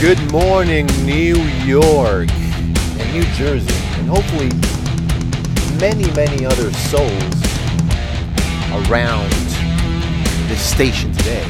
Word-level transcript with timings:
Good, 0.00 0.32
morning, 0.32 0.86
New 1.04 1.36
York 1.66 2.30
and 2.30 3.12
New 3.12 3.22
Jersey, 3.34 3.70
and 3.98 4.08
hopefully 4.08 4.48
many, 5.78 6.10
many 6.14 6.46
other 6.46 6.72
souls 6.72 7.22
around 8.88 9.30
this 10.48 10.62
station 10.62 11.12
today. 11.12 11.44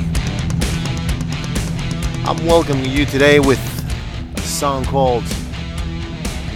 I'm 2.26 2.44
welcoming 2.44 2.86
you 2.86 3.06
today 3.06 3.38
with 3.38 3.60
a 4.36 4.41
song 4.41 4.84
called 4.84 5.22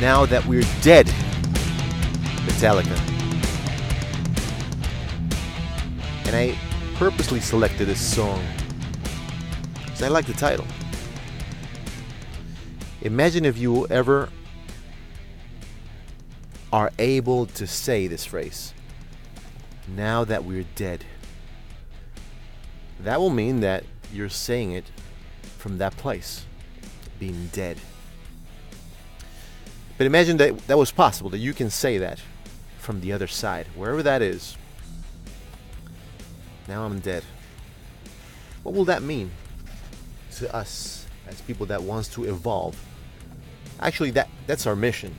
Now 0.01 0.27
That 0.27 0.45
We're 0.47 0.65
Dead, 0.83 1.07
Metallica. 2.45 2.99
And 6.27 6.35
I 6.35 6.59
purposely 6.97 7.39
selected 7.39 7.87
this 7.87 8.01
song 8.01 8.45
because 9.75 10.03
I 10.03 10.09
like 10.09 10.27
the 10.27 10.33
title. 10.33 10.67
Imagine 13.05 13.45
if 13.45 13.59
you 13.59 13.87
ever 13.89 14.31
are 16.73 16.91
able 16.99 17.45
to 17.45 17.67
say 17.67 18.07
this 18.07 18.25
phrase 18.25 18.73
now 19.87 20.25
that 20.25 20.43
we're 20.43 20.65
dead. 20.75 21.05
That 22.99 23.21
will 23.21 23.29
mean 23.29 23.61
that 23.61 23.85
you're 24.11 24.31
saying 24.31 24.73
it 24.73 24.91
from 25.59 25.77
that 25.77 25.95
place, 25.99 26.47
being 27.19 27.51
dead. 27.53 27.77
But 29.99 30.07
imagine 30.07 30.39
that 30.39 30.67
that 30.67 30.79
was 30.79 30.91
possible, 30.91 31.29
that 31.29 31.39
you 31.39 31.53
can 31.53 31.69
say 31.69 31.99
that 31.99 32.23
from 32.79 33.03
the 33.03 33.13
other 33.13 33.27
side, 33.27 33.67
wherever 33.77 34.03
that 34.03 34.23
is. 34.23 34.57
Now 36.67 36.87
I'm 36.87 37.01
dead. 37.01 37.23
What 38.63 38.75
will 38.75 38.87
that 38.87 39.03
mean 39.03 39.31
to 40.37 40.53
us 40.57 41.05
as 41.29 41.43
people 41.43 41.67
that 41.67 41.83
wants 41.83 42.09
to 42.15 42.25
evolve? 42.25 42.83
Actually, 43.81 44.11
that 44.13 44.29
that's 44.47 44.67
our 44.67 44.77
mission, 44.77 45.15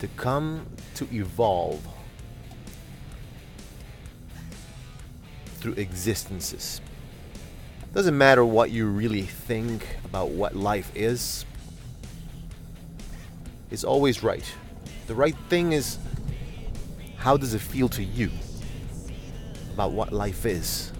to 0.00 0.08
come 0.08 0.66
to 0.94 1.06
evolve 1.12 1.86
through 5.56 5.74
existences. 5.74 6.80
Doesn't 7.92 8.16
matter 8.16 8.44
what 8.44 8.70
you 8.70 8.86
really 8.86 9.22
think 9.22 9.86
about 10.04 10.30
what 10.30 10.54
life 10.54 10.92
is. 10.94 11.44
It's 13.70 13.84
always 13.84 14.22
right. 14.22 14.44
The 15.06 15.14
right 15.14 15.36
thing 15.48 15.72
is 15.72 15.98
how 17.16 17.36
does 17.36 17.54
it 17.54 17.60
feel 17.60 17.88
to 17.88 18.04
you 18.04 18.30
about 19.72 19.92
what 19.92 20.12
life 20.12 20.46
is? 20.46 20.92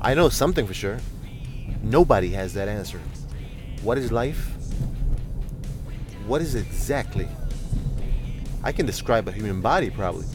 I 0.00 0.14
know 0.14 0.28
something 0.28 0.66
for 0.66 0.74
sure. 0.74 0.98
Nobody 1.82 2.30
has 2.30 2.54
that 2.54 2.66
answer. 2.66 3.00
What 3.82 3.98
is 3.98 4.10
life? 4.10 4.50
What 6.26 6.40
is 6.40 6.54
exactly? 6.54 7.28
I 8.62 8.72
can 8.72 8.86
describe 8.86 9.26
a 9.26 9.32
human 9.32 9.60
body 9.60 9.90
probably, 9.90 10.26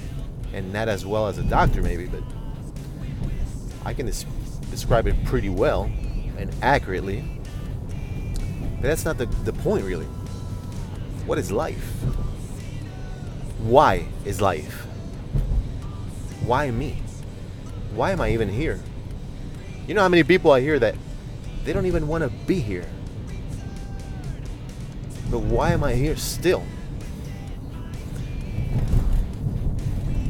and 0.53 0.71
not 0.73 0.89
as 0.89 1.05
well 1.05 1.27
as 1.27 1.37
a 1.37 1.43
doctor 1.43 1.81
maybe, 1.81 2.07
but 2.07 2.21
I 3.85 3.93
can 3.93 4.05
des- 4.05 4.25
describe 4.69 5.07
it 5.07 5.15
pretty 5.25 5.49
well 5.49 5.89
and 6.37 6.53
accurately. 6.61 7.23
But 8.75 8.83
that's 8.83 9.05
not 9.05 9.17
the, 9.17 9.25
the 9.45 9.53
point 9.53 9.85
really. 9.85 10.05
What 11.25 11.37
is 11.37 11.51
life? 11.51 11.83
Why 13.59 14.05
is 14.25 14.41
life? 14.41 14.85
Why 16.45 16.69
me? 16.69 17.01
Why 17.95 18.11
am 18.11 18.21
I 18.21 18.31
even 18.31 18.49
here? 18.49 18.79
You 19.87 19.93
know 19.93 20.01
how 20.01 20.09
many 20.09 20.23
people 20.23 20.51
I 20.51 20.61
hear 20.61 20.79
that 20.79 20.95
they 21.63 21.73
don't 21.73 21.85
even 21.85 22.07
want 22.07 22.23
to 22.23 22.29
be 22.45 22.59
here. 22.59 22.85
But 25.29 25.39
why 25.39 25.71
am 25.71 25.83
I 25.83 25.93
here 25.93 26.15
still? 26.15 26.63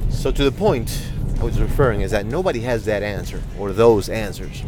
So, 0.10 0.32
to 0.32 0.44
the 0.44 0.52
point 0.52 1.04
I 1.40 1.44
was 1.44 1.62
referring 1.62 2.02
is 2.02 2.12
that 2.12 2.26
nobody 2.26 2.62
has 2.62 2.86
that 2.86 3.04
answer 3.04 3.42
or 3.60 3.72
those 3.72 4.10
answers. 4.10 4.64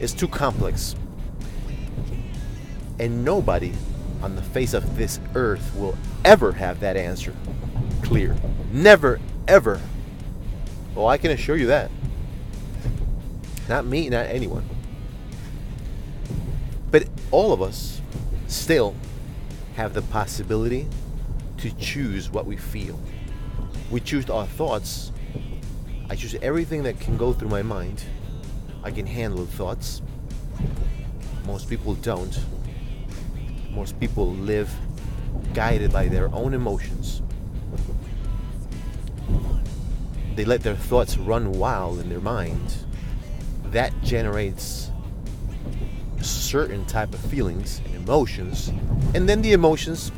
It's 0.00 0.12
too 0.12 0.28
complex. 0.28 0.96
And 2.98 3.24
nobody 3.24 3.72
on 4.22 4.36
the 4.36 4.42
face 4.42 4.72
of 4.72 4.96
this 4.96 5.20
earth 5.34 5.74
will 5.76 5.96
ever 6.24 6.52
have 6.52 6.80
that 6.80 6.96
answer 6.96 7.34
clear. 8.04 8.36
Never, 8.72 9.18
ever. 9.48 9.80
Well, 10.94 11.08
I 11.08 11.18
can 11.18 11.30
assure 11.30 11.56
you 11.56 11.66
that. 11.66 11.90
Not 13.68 13.86
me, 13.86 14.08
not 14.08 14.26
anyone. 14.26 14.68
But 16.90 17.08
all 17.30 17.52
of 17.52 17.60
us 17.60 18.00
still 18.46 18.94
have 19.74 19.94
the 19.94 20.02
possibility 20.02 20.88
to 21.58 21.70
choose 21.76 22.30
what 22.30 22.46
we 22.46 22.56
feel. 22.56 22.98
We 23.90 24.00
choose 24.00 24.28
our 24.30 24.46
thoughts. 24.46 25.12
I 26.08 26.16
choose 26.16 26.34
everything 26.42 26.82
that 26.84 27.00
can 27.00 27.16
go 27.16 27.32
through 27.32 27.48
my 27.48 27.62
mind. 27.62 28.02
I 28.82 28.90
can 28.90 29.06
handle 29.06 29.46
thoughts. 29.46 30.02
Most 31.46 31.68
people 31.68 31.94
don't. 31.94 32.38
Most 33.70 33.98
people 33.98 34.30
live 34.30 34.70
guided 35.52 35.92
by 35.92 36.08
their 36.08 36.32
own 36.34 36.54
emotions. 36.54 37.22
They 40.36 40.44
let 40.44 40.62
their 40.62 40.76
thoughts 40.76 41.16
run 41.16 41.52
wild 41.52 42.00
in 42.00 42.08
their 42.08 42.20
mind. 42.20 42.74
That 43.66 43.92
generates 44.02 44.90
certain 46.24 46.84
type 46.86 47.12
of 47.14 47.20
feelings 47.20 47.80
and 47.86 47.94
emotions 47.94 48.68
and 49.14 49.28
then 49.28 49.42
the 49.42 49.52
emotions 49.52 50.10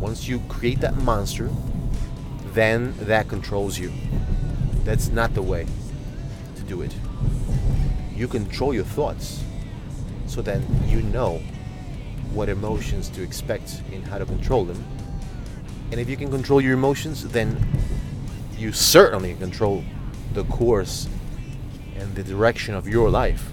once 0.00 0.26
you 0.26 0.40
create 0.48 0.80
that 0.80 0.96
monster 0.96 1.50
then 2.52 2.94
that 3.00 3.28
controls 3.28 3.78
you. 3.78 3.92
That's 4.84 5.08
not 5.08 5.34
the 5.34 5.42
way 5.42 5.66
to 6.56 6.62
do 6.62 6.80
it. 6.80 6.94
You 8.14 8.26
control 8.28 8.72
your 8.72 8.84
thoughts 8.84 9.42
so 10.26 10.40
then 10.40 10.64
you 10.86 11.02
know 11.02 11.42
what 12.32 12.48
emotions 12.48 13.08
to 13.10 13.22
expect 13.22 13.82
and 13.92 14.04
how 14.04 14.18
to 14.18 14.24
control 14.24 14.64
them. 14.64 14.82
And 15.90 16.00
if 16.00 16.08
you 16.08 16.16
can 16.16 16.30
control 16.30 16.60
your 16.60 16.74
emotions 16.74 17.28
then 17.28 17.62
you 18.56 18.72
certainly 18.72 19.34
control 19.34 19.84
the 20.32 20.44
course 20.44 21.08
and 21.94 22.14
the 22.14 22.22
direction 22.22 22.74
of 22.74 22.88
your 22.88 23.10
life 23.10 23.52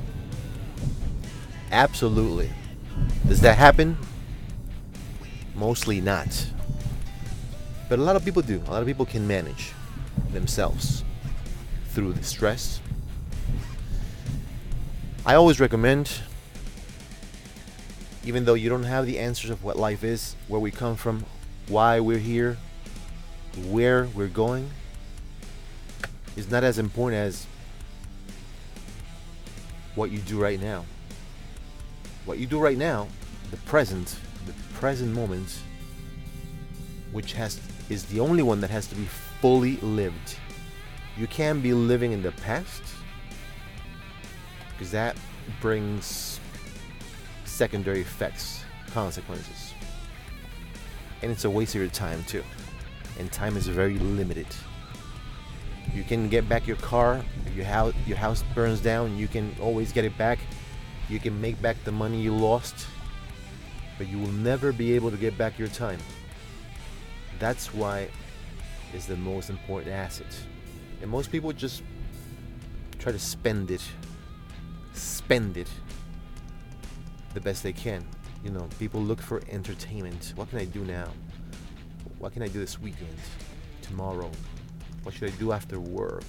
Absolutely. 1.74 2.52
Does 3.28 3.42
that 3.42 3.58
happen? 3.58 3.98
Mostly 5.56 6.02
not. 6.02 6.52
But 7.90 7.98
a 7.98 8.04
lot 8.04 8.16
of 8.16 8.24
people 8.24 8.44
do. 8.44 8.62
A 8.68 8.70
lot 8.70 8.82
of 8.84 8.88
people 8.88 9.08
can 9.08 9.28
manage 9.28 9.72
themselves 10.32 11.04
through 11.88 12.14
the 12.14 12.24
stress. 12.24 12.80
I 15.26 15.34
always 15.34 15.60
recommend, 15.60 16.12
even 18.24 18.46
though 18.46 18.54
you 18.54 18.70
don't 18.70 18.84
have 18.84 19.08
the 19.08 19.18
answers 19.18 19.50
of 19.50 19.64
what 19.64 19.76
life 19.76 20.04
is, 20.04 20.36
where 20.48 20.60
we 20.60 20.70
come 20.70 20.96
from, 20.96 21.26
why 21.68 22.00
we're 22.00 22.20
here, 22.20 22.56
where 23.70 24.06
we're 24.14 24.28
going, 24.28 24.70
is 26.36 26.52
not 26.52 26.64
as 26.64 26.78
important 26.78 27.20
as 27.20 27.48
what 29.96 30.12
you 30.12 30.20
do 30.20 30.40
right 30.40 30.62
now 30.62 30.86
what 32.26 32.38
you 32.38 32.46
do 32.46 32.60
right 32.60 32.78
now, 32.78 33.08
the 33.52 33.58
present, 33.58 34.18
the 34.46 34.54
present 34.76 35.14
moment, 35.14 35.60
which 37.12 37.34
has 37.34 37.60
is 37.90 38.06
the 38.06 38.20
only 38.20 38.44
one 38.44 38.62
that 38.62 38.70
has 38.70 38.88
to 38.88 38.96
be 38.96 39.06
fully 39.42 39.78
lived. 39.78 40.38
You 41.18 41.28
can't 41.28 41.62
be 41.62 41.74
living 41.74 42.12
in 42.12 42.22
the 42.22 42.32
past 42.32 42.82
because 44.72 44.92
that 44.92 45.16
brings 45.62 46.40
secondary 47.46 48.02
effects, 48.02 48.64
consequences. 48.92 49.74
And 51.22 51.32
it's 51.32 51.46
a 51.46 51.50
waste 51.50 51.76
of 51.76 51.82
your 51.82 51.90
time 51.90 52.24
too. 52.24 52.44
And 53.20 53.32
time 53.32 53.58
is 53.58 53.68
very 53.68 54.00
limited. 54.00 54.48
You 55.94 56.04
can 56.04 56.30
get 56.30 56.50
back 56.50 56.66
your 56.66 56.78
car, 56.78 57.24
your 57.56 57.66
house 57.66 57.94
your 58.08 58.18
house 58.18 58.44
burns 58.56 58.80
down, 58.80 59.18
you 59.18 59.28
can 59.28 59.56
always 59.62 59.92
get 59.92 60.06
it 60.06 60.18
back 60.18 60.40
you 61.10 61.20
can 61.20 61.40
make 61.40 61.62
back 61.62 61.78
the 61.84 61.92
money 61.92 62.22
you 62.22 62.36
lost, 62.36 62.88
but 63.98 64.08
you 64.08 64.20
will 64.20 64.32
never 64.32 64.72
be 64.72 64.94
able 64.94 65.12
to 65.12 65.18
get 65.18 65.38
back 65.38 65.60
your 65.60 65.68
time. 65.68 66.00
That's 67.40 67.74
why 67.74 68.10
it's 68.94 69.06
the 69.06 69.18
most 69.18 69.50
important 69.50 69.94
asset. 69.94 70.34
And 71.02 71.10
most 71.10 71.32
people 71.32 71.52
just 71.52 71.84
try 73.00 73.12
to 73.12 73.20
spend 73.20 73.70
it, 73.72 73.82
spend 74.94 75.58
it 75.58 75.70
the 77.34 77.42
best 77.42 77.64
they 77.64 77.74
can. 77.74 78.06
You 78.44 78.52
know, 78.52 78.68
people 78.80 79.02
look 79.02 79.22
for 79.22 79.42
entertainment. 79.50 80.34
What 80.36 80.50
can 80.50 80.60
I 80.60 80.66
do 80.66 80.84
now? 80.84 81.10
What 82.20 82.34
can 82.34 82.42
I 82.42 82.48
do 82.48 82.60
this 82.60 82.80
weekend? 82.80 83.18
Tomorrow? 83.82 84.32
What 85.04 85.14
should 85.16 85.30
I 85.30 85.36
do 85.38 85.52
after 85.52 85.80
work? 85.80 86.24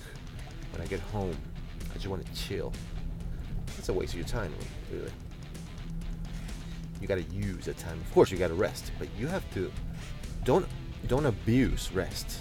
When 0.72 0.82
I 0.82 0.86
get 0.86 1.00
home? 1.00 1.36
I 1.90 1.94
just 1.94 2.08
want 2.08 2.24
to 2.24 2.34
chill. 2.34 2.72
It's 3.78 3.88
a 3.88 3.92
waste 3.92 4.12
of 4.12 4.18
your 4.18 4.28
time, 4.28 4.52
really. 4.92 5.10
You 7.00 7.08
gotta 7.08 7.22
use 7.22 7.66
that 7.66 7.76
time. 7.78 8.00
Of 8.00 8.12
course, 8.14 8.30
you 8.30 8.38
gotta 8.38 8.54
rest, 8.54 8.92
but 8.98 9.08
you 9.18 9.26
have 9.26 9.44
to. 9.54 9.70
Don't 10.44 10.66
don't 11.06 11.26
abuse 11.26 11.92
rest. 11.92 12.40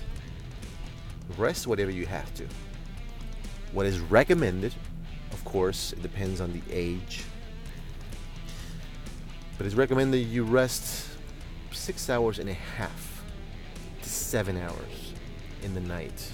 Rest 1.38 1.68
whatever 1.68 1.92
you 1.92 2.06
have 2.06 2.34
to. 2.36 2.48
What 3.74 3.86
is 3.86 4.00
recommended, 4.00 4.74
of 5.32 5.44
course, 5.44 5.94
it 5.94 6.02
depends 6.02 6.40
on 6.40 6.54
the 6.54 6.62
age. 6.72 7.24
But 9.58 9.66
it's 9.66 9.76
recommended 9.76 10.28
you 10.28 10.44
rest 10.44 11.10
six 11.72 12.10
hours 12.10 12.40
and 12.40 12.50
a 12.50 12.54
half 12.54 13.24
to 14.02 14.10
seven 14.10 14.58
hours 14.58 15.14
in 15.64 15.74
the 15.74 15.82
night. 15.82 16.32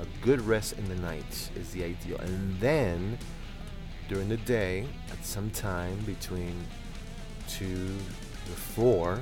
A 0.00 0.06
good 0.24 0.40
rest 0.40 0.74
in 0.78 0.88
the 0.88 0.96
night 0.96 1.50
is 1.56 1.70
the 1.70 1.84
ideal. 1.84 2.18
And 2.18 2.58
then 2.60 3.18
during 4.12 4.28
the 4.28 4.36
day, 4.36 4.86
at 5.10 5.24
some 5.24 5.48
time 5.50 5.96
between 6.04 6.54
two 7.48 7.86
to 8.44 8.52
four, 8.52 9.18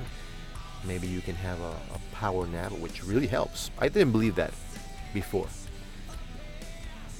maybe 0.85 1.07
you 1.07 1.21
can 1.21 1.33
have 1.33 1.57
a, 1.61 1.75
a 1.95 1.99
power 2.11 2.45
nap, 2.45 2.73
which 2.73 3.01
really 3.05 3.25
helps. 3.25 3.71
I 3.79 3.87
didn't 3.87 4.11
believe 4.11 4.35
that 4.35 4.53
before 5.13 5.47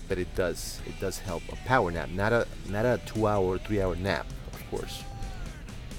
but 0.10 0.18
it 0.18 0.34
does 0.36 0.82
it 0.86 1.00
does 1.00 1.20
help 1.20 1.42
a 1.54 1.56
power 1.68 1.90
nap 1.90 2.10
not 2.10 2.34
a 2.34 2.46
not 2.70 2.86
a 2.86 3.00
two 3.06 3.28
hour 3.28 3.58
three 3.58 3.82
hour 3.82 3.96
nap 3.96 4.26
of 4.52 4.70
course 4.70 5.04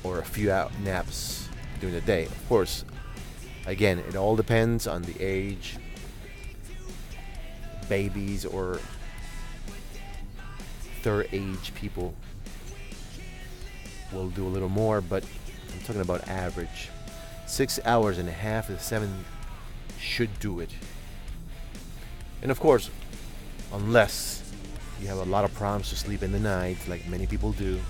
or 0.05 0.19
a 0.19 0.25
few 0.25 0.53
hour 0.53 0.71
naps 0.83 1.49
during 1.81 1.95
the 1.95 2.01
day 2.03 2.27
of 2.27 2.49
course 2.49 2.85
again 3.67 3.99
it 4.01 4.17
all 4.17 4.37
depends 4.37 4.87
on 4.87 5.01
the 5.03 5.19
age 5.19 5.79
babies 7.89 8.45
or 8.45 8.81
third 11.03 11.29
age 11.33 11.75
people 11.75 12.15
will 14.13 14.29
do 14.31 14.47
a 14.47 14.49
little 14.49 14.69
more 14.69 15.01
but 15.01 15.25
i'm 15.73 15.81
talking 15.81 16.03
about 16.03 16.27
average 16.29 16.89
six 17.47 17.81
hours 17.85 18.19
and 18.19 18.29
a 18.29 18.33
half 18.33 18.67
to 18.67 18.79
seven 18.79 19.25
should 19.99 20.39
do 20.41 20.61
it 20.61 20.71
and 22.43 22.51
of 22.51 22.59
course, 22.59 22.91
unless 23.73 24.43
you 25.01 25.07
have 25.07 25.19
a 25.19 25.25
lot 25.25 25.45
of 25.45 25.55
problems 25.55 25.89
to 25.91 25.97
sleep 25.97 26.25
in 26.25 26.33
the 26.33 26.41
night, 26.41 26.77
like 26.89 27.07
many 27.09 27.27
people 27.27 27.53
do, 27.53 27.81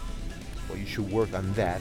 well, 0.69 0.79
you 0.79 0.87
should 0.87 1.11
work 1.11 1.35
on 1.35 1.53
that 1.55 1.81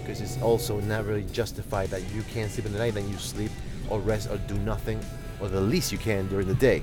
because 0.00 0.20
it's 0.20 0.40
also 0.42 0.80
not 0.80 1.06
really 1.06 1.24
justified 1.32 1.88
that 1.90 2.02
you 2.12 2.22
can't 2.34 2.50
sleep 2.50 2.66
in 2.66 2.72
the 2.72 2.78
night, 2.78 2.94
then 2.94 3.08
you 3.08 3.16
sleep 3.16 3.52
or 3.88 4.00
rest 4.00 4.28
or 4.28 4.38
do 4.38 4.54
nothing, 4.58 5.00
or 5.40 5.48
the 5.48 5.60
least 5.60 5.92
you 5.92 5.98
can 5.98 6.28
during 6.28 6.48
the 6.48 6.54
day. 6.54 6.82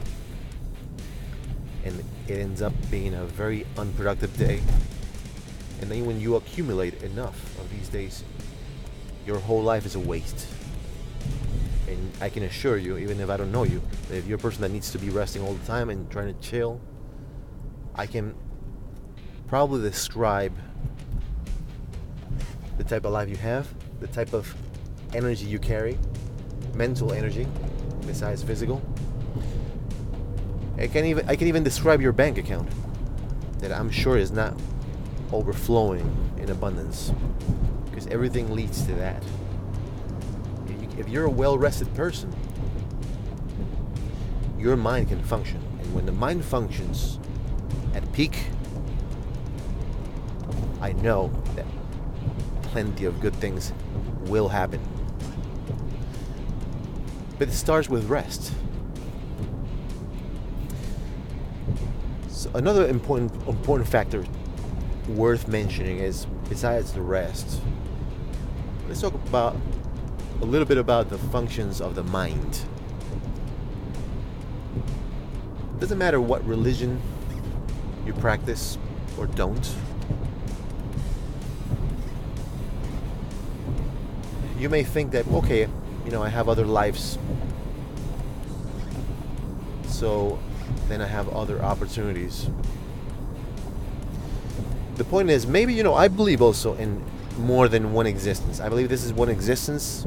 And 1.83 2.04
it 2.28 2.33
ends 2.39 2.62
up 2.62 2.74
being 2.89 3.13
a 3.13 3.25
very 3.25 3.66
unproductive 3.78 4.36
day. 4.38 4.62
And 5.81 5.89
then 5.89 6.06
when 6.06 6.22
you 6.22 6.36
accumulate 6.36 7.01
enough 7.01 7.60
of 7.60 7.69
these 7.72 7.89
days, 7.89 8.24
your 9.25 9.39
whole 9.39 9.63
life 9.63 9.86
is 9.86 9.95
a 9.95 10.00
waste. 10.00 10.48
And 11.88 12.12
I 12.22 12.30
can 12.30 12.44
assure 12.44 12.78
you, 12.78 12.98
even 12.98 13.19
if 13.19 13.30
I 13.30 13.38
don't 13.38 13.51
know 13.51 13.63
you, 13.63 13.81
if 14.12 14.28
you're 14.28 14.38
a 14.38 14.42
person 14.42 14.62
that 14.62 14.69
needs 14.69 14.92
to 14.92 15.00
be 15.00 15.10
resting 15.10 15.42
all 15.42 15.54
the 15.54 15.66
time 15.66 15.89
and 15.89 16.10
trying 16.12 16.33
to 16.33 16.39
chill, 16.39 16.80
I 17.95 18.06
can 18.06 18.36
probably 19.48 19.81
describe 19.81 20.54
the 22.77 22.84
type 22.84 23.06
of 23.06 23.12
life 23.12 23.27
you 23.27 23.36
have, 23.38 23.68
the 24.00 24.07
type 24.07 24.34
of 24.34 24.54
energy 25.13 25.45
you 25.45 25.60
carry, 25.60 25.98
mental 26.74 27.12
energy, 27.12 27.45
besides 28.06 28.42
physical. 28.42 28.81
I 30.81 30.88
can 30.88 31.06
even 31.06 31.30
I 31.30 31.36
can 31.36 31.48
even 31.48 31.63
describe 31.63 32.01
your 32.01 32.12
bank 32.12 32.38
account 32.38 32.69
that 33.60 33.72
I'm 33.72 33.89
sure 33.89 34.18
is 34.18 34.31
not 34.31 34.60
overflowing 35.31 36.36
in 36.38 36.50
abundance 36.50 37.13
because 37.89 38.07
everything 38.07 38.54
leads 38.54 38.83
to 38.88 38.94
that 38.95 39.24
if 41.01 41.10
you're 41.10 41.25
a 41.25 41.30
well 41.30 41.57
rested 41.57 41.94
person, 41.95 42.33
your 44.57 44.78
mind 44.78 45.10
can 45.10 45.22
function. 45.24 45.60
And 45.80 45.94
when 45.95 46.06
the 46.06 46.12
mind 46.12 46.45
functions 46.45 47.19
at 47.95 48.10
peak, 48.13 48.45
I 50.80 50.94
know 50.94 51.31
that 51.56 51.66
plenty 52.62 53.06
of 53.06 53.19
good 53.19 53.36
things 53.36 53.74
will 54.25 54.48
happen. 54.48 54.80
But 57.39 57.48
it 57.48 57.54
starts 57.54 57.89
with 57.89 58.07
rest. 58.07 58.54
Another 62.53 62.88
important 62.88 63.33
important 63.48 63.88
factor 63.88 64.25
worth 65.07 65.48
mentioning 65.48 66.00
is 66.00 66.25
besides 66.50 66.94
the 66.94 67.01
rest, 67.01 67.62
let's 68.88 69.01
talk 69.01 69.13
about 69.13 69.56
a 70.42 70.45
little 70.45 70.68
bit 70.68 70.77
about 70.77 71.09
the 71.09 71.18
functions 71.18 71.81
of 71.81 71.95
the 71.95 72.03
mind. 72.03 72.62
Doesn't 75.80 75.98
matter 75.98 76.21
what 76.21 76.45
religion 76.45 77.01
you 78.06 78.13
practice 78.13 78.77
or 79.18 79.27
don't. 79.27 79.75
You 84.57 84.69
may 84.69 84.83
think 84.83 85.12
that, 85.12 85.27
okay, 85.27 85.68
you 86.06 86.12
know, 86.12 86.21
I 86.21 86.30
have 86.30 86.48
other 86.48 86.65
lives. 86.65 87.18
So 89.88 90.39
then 90.88 91.02
I 91.02 91.08
have 91.08 91.30
other 91.30 91.62
opportunities. 91.62 92.50
The 94.96 95.04
point 95.06 95.30
is, 95.30 95.48
maybe, 95.48 95.74
you 95.74 95.84
know, 95.84 95.94
I 95.94 96.08
believe 96.08 96.42
also 96.42 96.76
in 96.76 97.02
more 97.38 97.68
than 97.68 97.94
one 97.94 98.06
existence. 98.06 98.60
I 98.60 98.70
believe 98.70 98.90
this 98.90 99.04
is 99.04 99.14
one 99.14 99.30
existence 99.30 100.06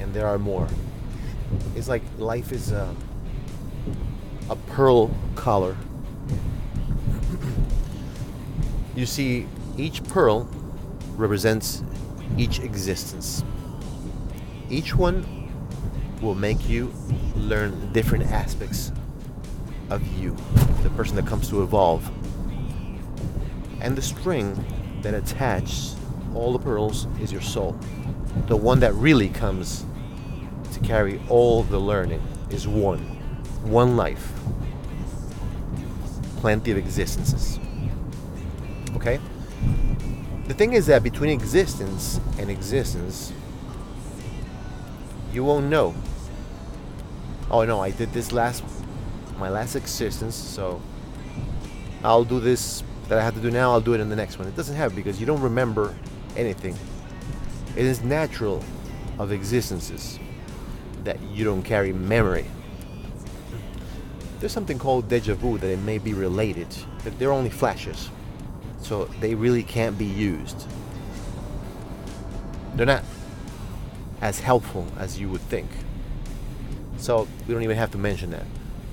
and 0.00 0.14
there 0.14 0.26
are 0.26 0.38
more. 0.38 0.66
It's 1.76 1.88
like 1.88 2.02
life 2.18 2.52
is 2.52 2.72
a, 2.72 2.94
a 4.48 4.56
pearl 4.56 5.14
collar. 5.34 5.76
you 8.96 9.06
see, 9.06 9.46
each 9.76 10.02
pearl 10.04 10.48
represents 11.16 11.82
each 12.38 12.60
existence. 12.60 13.44
Each 14.68 14.94
one 14.94 15.26
will 16.22 16.34
make 16.34 16.68
you 16.68 16.92
learn 17.36 17.92
different 17.92 18.24
aspects 18.24 18.92
of 19.90 20.06
you, 20.18 20.36
the 20.82 20.90
person 20.90 21.16
that 21.16 21.26
comes 21.26 21.48
to 21.50 21.62
evolve. 21.62 22.10
And 23.80 23.96
the 23.96 24.02
string 24.02 24.64
that 25.02 25.14
attaches 25.14 25.96
all 26.34 26.52
the 26.52 26.58
pearls 26.58 27.06
is 27.20 27.32
your 27.32 27.40
soul, 27.40 27.78
the 28.46 28.56
one 28.56 28.80
that 28.80 28.94
really 28.94 29.28
comes 29.28 29.84
to 30.72 30.80
carry 30.80 31.20
all 31.28 31.62
the 31.64 31.78
learning 31.78 32.22
is 32.50 32.68
one. 32.68 32.98
One 33.62 33.96
life. 33.96 34.32
Plenty 36.36 36.70
of 36.70 36.78
existences. 36.78 37.58
Okay? 38.94 39.20
The 40.46 40.54
thing 40.54 40.72
is 40.72 40.86
that 40.86 41.02
between 41.02 41.30
existence 41.30 42.20
and 42.38 42.50
existence, 42.50 43.32
you 45.32 45.44
won't 45.44 45.66
know. 45.66 45.94
Oh 47.50 47.64
no, 47.64 47.80
I 47.80 47.90
did 47.90 48.12
this 48.12 48.32
last, 48.32 48.64
my 49.40 49.48
last 49.48 49.74
existence, 49.74 50.36
so 50.36 50.80
I'll 52.04 52.24
do 52.24 52.38
this 52.38 52.84
that 53.08 53.18
I 53.18 53.24
have 53.24 53.34
to 53.34 53.40
do 53.40 53.50
now, 53.50 53.72
I'll 53.72 53.80
do 53.80 53.94
it 53.94 54.00
in 54.00 54.08
the 54.08 54.14
next 54.14 54.38
one. 54.38 54.46
It 54.46 54.54
doesn't 54.54 54.76
happen 54.76 54.94
because 54.94 55.18
you 55.18 55.26
don't 55.26 55.40
remember 55.40 55.96
anything. 56.36 56.76
It 57.74 57.84
is 57.84 58.02
natural 58.02 58.62
of 59.18 59.32
existences 59.32 60.20
that 61.02 61.20
you 61.22 61.44
don't 61.44 61.62
carry 61.62 61.92
memory. 61.92 62.46
There's 64.38 64.52
something 64.52 64.78
called 64.78 65.08
deja 65.08 65.34
vu 65.34 65.58
that 65.58 65.70
it 65.70 65.80
may 65.80 65.98
be 65.98 66.14
related, 66.14 66.68
but 67.02 67.18
they're 67.18 67.32
only 67.32 67.50
flashes. 67.50 68.10
So 68.80 69.06
they 69.20 69.34
really 69.34 69.62
can't 69.62 69.98
be 69.98 70.06
used. 70.06 70.66
They're 72.76 72.86
not 72.86 73.04
as 74.20 74.40
helpful 74.40 74.86
as 74.98 75.18
you 75.18 75.28
would 75.28 75.42
think. 75.42 75.68
So 76.96 77.26
we 77.46 77.54
don't 77.54 77.62
even 77.62 77.76
have 77.76 77.90
to 77.92 77.98
mention 77.98 78.30
that. 78.30 78.46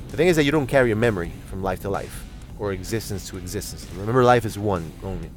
The 0.10 0.18
thing 0.18 0.28
is 0.28 0.36
that 0.38 0.44
you 0.44 0.52
don't 0.52 0.68
carry 0.68 0.92
a 0.92 0.96
memory 0.96 1.32
from 1.48 1.62
life 1.62 1.82
to 1.82 1.90
life 1.90 2.24
or 2.60 2.72
existence 2.72 3.28
to 3.30 3.38
existence. 3.38 3.86
Remember, 3.96 4.24
life 4.24 4.46
is 4.46 4.58
one 4.58 4.92
only. 5.04 5.30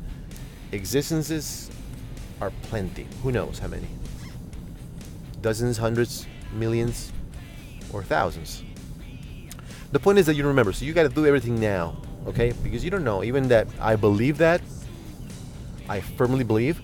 Existences 0.73 1.71
are 2.41 2.51
plenty. 2.63 3.07
Who 3.23 3.33
knows 3.33 3.59
how 3.59 3.69
many? 3.69 3.89
Dozens, 5.43 5.77
hundreds, 5.77 6.27
millions, 6.53 7.13
or 7.93 8.03
thousands. 8.03 8.63
The 9.93 9.99
point 9.99 10.19
is 10.19 10.27
that 10.27 10.35
you 10.35 10.47
remember, 10.47 10.73
so 10.73 10.85
you 10.85 10.93
got 10.93 11.03
to 11.03 11.09
do 11.09 11.27
everything 11.27 11.59
now, 11.59 11.97
okay? 12.29 12.53
Because 12.63 12.85
you 12.85 12.91
don't 12.91 13.05
know. 13.05 13.25
Even 13.25 13.49
that 13.49 13.67
I 13.81 13.97
believe 13.97 14.39
that, 14.39 14.63
I 15.89 16.01
firmly 16.01 16.45
believe. 16.45 16.81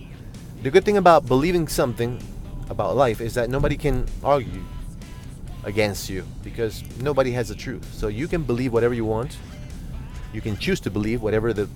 The 0.63 0.71
good 0.71 0.85
thing 0.85 0.97
about 0.97 1.27
believing 1.27 1.69
something 1.69 2.21
about 2.69 2.97
life 2.97 3.21
is 3.21 3.35
that 3.35 3.49
nobody 3.49 3.77
can 3.77 4.07
argue 4.25 4.65
against 5.67 6.09
you 6.09 6.25
because 6.43 6.83
nobody 7.01 7.33
has 7.33 7.49
the 7.49 7.55
truth. 7.55 7.85
So 7.93 8.09
you 8.09 8.29
can 8.29 8.45
believe 8.45 8.73
whatever 8.73 8.95
you 8.95 9.05
want. 9.05 9.37
You 10.33 10.41
can 10.41 10.57
choose 10.57 10.81
to 10.81 10.91
believe 10.91 11.21
whatever 11.21 11.53
the 11.53 11.69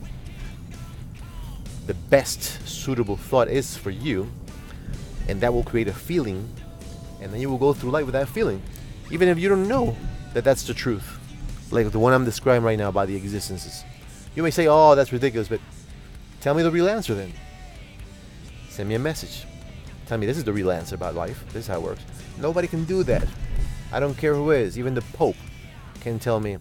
the 1.87 1.94
best 2.09 2.42
suitable 2.68 3.16
thought 3.16 3.49
is 3.49 3.76
for 3.76 3.90
you, 3.90 4.30
and 5.28 5.40
that 5.40 5.52
will 5.52 5.64
create 5.64 5.88
a 5.88 5.92
feeling, 5.92 6.49
and 7.20 7.32
then 7.32 7.40
you 7.40 7.50
will 7.50 7.59
go 7.59 7.73
through 7.73 7.90
life 7.90 8.04
with 8.04 8.12
that 8.12 8.28
feeling, 8.28 8.62
even 9.11 9.28
if 9.28 9.38
you 9.40 9.49
don't 9.49 9.66
know 9.66 9.97
that 10.32 10.44
that's 10.44 10.64
the 10.64 10.75
truth. 10.75 11.18
Like 11.73 11.90
the 11.90 11.99
one 11.99 12.12
I'm 12.12 12.25
describing 12.25 12.62
right 12.62 12.78
now 12.78 12.90
about 12.90 13.09
the 13.09 13.16
existences. 13.16 13.82
You 14.37 14.44
may 14.44 14.52
say, 14.52 14.68
oh, 14.68 14.94
that's 14.94 15.12
ridiculous, 15.12 15.49
but 15.49 15.61
tell 16.40 16.54
me 16.54 16.62
the 16.62 16.70
real 16.70 16.88
answer 16.88 17.14
then. 17.14 17.32
Send 18.68 18.88
me 18.88 18.94
a 18.94 18.99
message. 19.00 19.44
Tell 20.06 20.18
me 20.18 20.26
this 20.26 20.38
is 20.38 20.44
the 20.44 20.52
real 20.52 20.70
answer 20.70 20.94
about 20.94 21.16
life. 21.16 21.44
This 21.49 21.64
is 21.64 21.66
how 21.66 21.78
it 21.78 21.82
works. 21.82 22.02
Nobody 22.38 22.68
can 22.68 22.85
do 22.85 23.02
that. 23.04 23.26
I 23.92 24.00
don't 24.00 24.16
care 24.16 24.35
who 24.35 24.50
is. 24.50 24.78
Even 24.78 24.94
the 24.94 25.02
Pope 25.02 25.37
can 26.00 26.18
tell 26.18 26.40
me, 26.40 26.59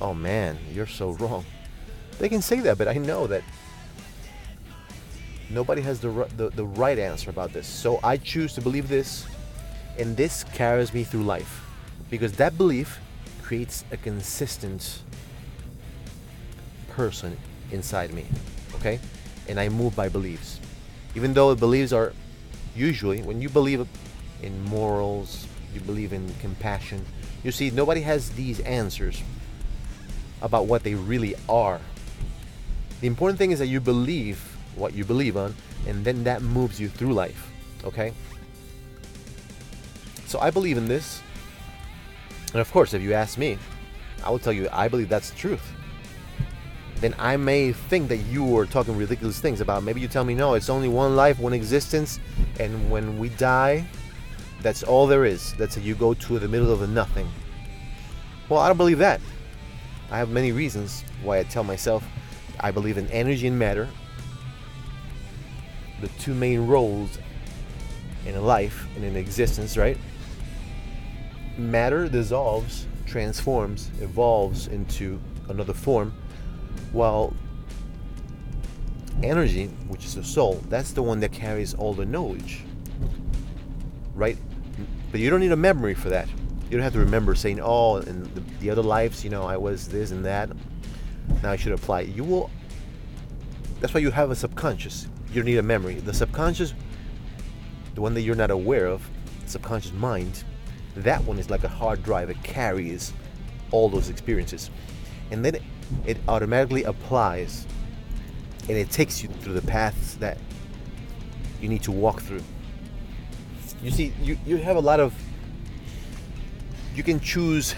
oh 0.00 0.14
man, 0.14 0.58
you're 0.72 0.86
so 0.86 1.12
wrong. 1.12 1.44
They 2.18 2.28
can 2.28 2.42
say 2.42 2.60
that, 2.60 2.78
but 2.78 2.88
I 2.88 2.94
know 2.94 3.26
that 3.26 3.42
nobody 5.50 5.82
has 5.82 6.00
the, 6.00 6.28
the, 6.36 6.50
the 6.50 6.64
right 6.64 6.98
answer 6.98 7.30
about 7.30 7.52
this. 7.52 7.66
So 7.66 8.00
I 8.02 8.16
choose 8.16 8.54
to 8.54 8.60
believe 8.60 8.88
this, 8.88 9.26
and 9.98 10.16
this 10.16 10.44
carries 10.54 10.92
me 10.92 11.04
through 11.04 11.24
life. 11.24 11.62
Because 12.10 12.32
that 12.32 12.56
belief 12.56 13.00
creates 13.42 13.84
a 13.90 13.96
consistent 13.96 15.02
person 16.90 17.36
inside 17.70 18.12
me. 18.12 18.26
Okay? 18.76 18.98
And 19.48 19.58
I 19.58 19.68
move 19.68 19.94
by 19.96 20.08
beliefs. 20.08 20.60
Even 21.14 21.32
though 21.34 21.54
the 21.54 21.60
beliefs 21.60 21.92
are 21.92 22.12
usually, 22.74 23.22
when 23.22 23.40
you 23.40 23.48
believe 23.48 23.86
in 24.42 24.64
morals, 24.64 25.46
you 25.76 25.80
believe 25.82 26.12
in 26.12 26.34
compassion, 26.40 27.04
you 27.44 27.52
see, 27.52 27.70
nobody 27.70 28.00
has 28.00 28.30
these 28.30 28.58
answers 28.60 29.22
about 30.42 30.66
what 30.66 30.82
they 30.82 30.94
really 30.94 31.34
are. 31.48 31.80
The 33.00 33.06
important 33.06 33.38
thing 33.38 33.52
is 33.52 33.58
that 33.60 33.66
you 33.66 33.80
believe 33.80 34.38
what 34.74 34.94
you 34.94 35.04
believe 35.04 35.36
on, 35.36 35.54
and 35.86 36.04
then 36.04 36.24
that 36.24 36.42
moves 36.42 36.80
you 36.80 36.88
through 36.88 37.14
life. 37.14 37.50
Okay? 37.84 38.12
So 40.26 40.40
I 40.40 40.50
believe 40.50 40.76
in 40.76 40.88
this. 40.88 41.22
And 42.52 42.60
of 42.60 42.70
course, 42.72 42.94
if 42.94 43.02
you 43.02 43.12
ask 43.12 43.38
me, 43.38 43.58
I 44.24 44.30
will 44.30 44.38
tell 44.38 44.52
you 44.52 44.68
I 44.72 44.88
believe 44.88 45.08
that's 45.08 45.30
the 45.30 45.36
truth. 45.36 45.62
Then 47.00 47.14
I 47.18 47.36
may 47.36 47.72
think 47.72 48.08
that 48.08 48.16
you 48.16 48.56
are 48.56 48.64
talking 48.64 48.96
ridiculous 48.96 49.38
things 49.38 49.60
about 49.60 49.82
maybe 49.82 50.00
you 50.00 50.08
tell 50.08 50.24
me 50.24 50.34
no, 50.34 50.54
it's 50.54 50.70
only 50.70 50.88
one 50.88 51.14
life, 51.14 51.38
one 51.38 51.52
existence, 51.52 52.18
and 52.58 52.90
when 52.90 53.18
we 53.18 53.28
die, 53.30 53.86
that's 54.66 54.82
all 54.82 55.06
there 55.06 55.24
is. 55.24 55.52
That's 55.52 55.76
you 55.76 55.94
go 55.94 56.12
to 56.12 56.38
the 56.40 56.48
middle 56.48 56.72
of 56.72 56.80
the 56.80 56.88
nothing. 56.88 57.28
Well, 58.48 58.58
I 58.58 58.66
don't 58.66 58.76
believe 58.76 58.98
that. 58.98 59.20
I 60.10 60.18
have 60.18 60.28
many 60.28 60.50
reasons 60.50 61.04
why 61.22 61.38
I 61.38 61.44
tell 61.44 61.62
myself 61.62 62.04
I 62.58 62.72
believe 62.72 62.98
in 62.98 63.06
energy 63.12 63.46
and 63.46 63.56
matter, 63.56 63.88
the 66.00 66.08
two 66.18 66.34
main 66.34 66.66
roles 66.66 67.16
in 68.26 68.34
a 68.34 68.40
life 68.40 68.88
and 68.96 69.04
in 69.04 69.14
existence, 69.14 69.76
right? 69.76 69.96
Matter 71.56 72.08
dissolves, 72.08 72.88
transforms, 73.06 73.92
evolves 74.00 74.66
into 74.66 75.20
another 75.48 75.74
form, 75.74 76.12
while 76.90 77.32
energy, 79.22 79.68
which 79.86 80.04
is 80.04 80.16
the 80.16 80.24
soul, 80.24 80.60
that's 80.68 80.90
the 80.90 81.04
one 81.04 81.20
that 81.20 81.30
carries 81.30 81.72
all 81.72 81.94
the 81.94 82.04
knowledge, 82.04 82.64
right? 84.16 84.36
But 85.16 85.22
you 85.22 85.30
don't 85.30 85.40
need 85.40 85.52
a 85.52 85.56
memory 85.56 85.94
for 85.94 86.10
that. 86.10 86.28
You 86.28 86.72
don't 86.72 86.82
have 86.82 86.92
to 86.92 86.98
remember 86.98 87.34
saying, 87.34 87.58
"Oh, 87.62 87.96
in 87.96 88.24
the, 88.34 88.40
the 88.60 88.68
other 88.68 88.82
lives, 88.82 89.24
you 89.24 89.30
know, 89.30 89.44
I 89.44 89.56
was 89.56 89.88
this 89.88 90.10
and 90.10 90.22
that." 90.26 90.50
Now 91.42 91.52
I 91.52 91.56
should 91.56 91.72
apply. 91.72 92.02
You 92.02 92.22
will. 92.22 92.50
That's 93.80 93.94
why 93.94 94.00
you 94.00 94.10
have 94.10 94.30
a 94.30 94.36
subconscious 94.36 95.08
you 95.30 95.42
don't 95.42 95.46
need 95.46 95.56
a 95.56 95.62
memory. 95.62 95.94
The 95.94 96.12
subconscious, 96.12 96.74
the 97.94 98.02
one 98.02 98.12
that 98.12 98.20
you're 98.20 98.36
not 98.36 98.50
aware 98.50 98.84
of, 98.84 99.08
subconscious 99.46 99.92
mind, 99.92 100.44
that 100.96 101.24
one 101.24 101.38
is 101.38 101.48
like 101.48 101.64
a 101.64 101.68
hard 101.68 102.02
drive. 102.02 102.28
It 102.28 102.42
carries 102.42 103.14
all 103.70 103.88
those 103.88 104.10
experiences. 104.10 104.70
And 105.30 105.42
then 105.42 105.56
it 106.04 106.18
automatically 106.28 106.84
applies 106.84 107.66
and 108.68 108.76
it 108.76 108.90
takes 108.90 109.22
you 109.22 109.28
through 109.28 109.54
the 109.54 109.66
paths 109.66 110.16
that 110.16 110.36
you 111.60 111.70
need 111.70 111.82
to 111.84 111.92
walk 111.92 112.20
through. 112.20 112.42
You 113.86 113.92
see, 113.92 114.12
you, 114.20 114.36
you 114.44 114.56
have 114.56 114.74
a 114.74 114.80
lot 114.80 114.98
of, 114.98 115.14
you 116.96 117.04
can 117.04 117.20
choose 117.20 117.76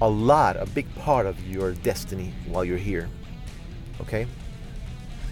a 0.00 0.08
lot, 0.08 0.56
a 0.56 0.64
big 0.64 0.92
part 0.94 1.26
of 1.26 1.38
your 1.46 1.72
destiny 1.72 2.32
while 2.46 2.64
you're 2.64 2.78
here. 2.78 3.10
Okay? 4.00 4.26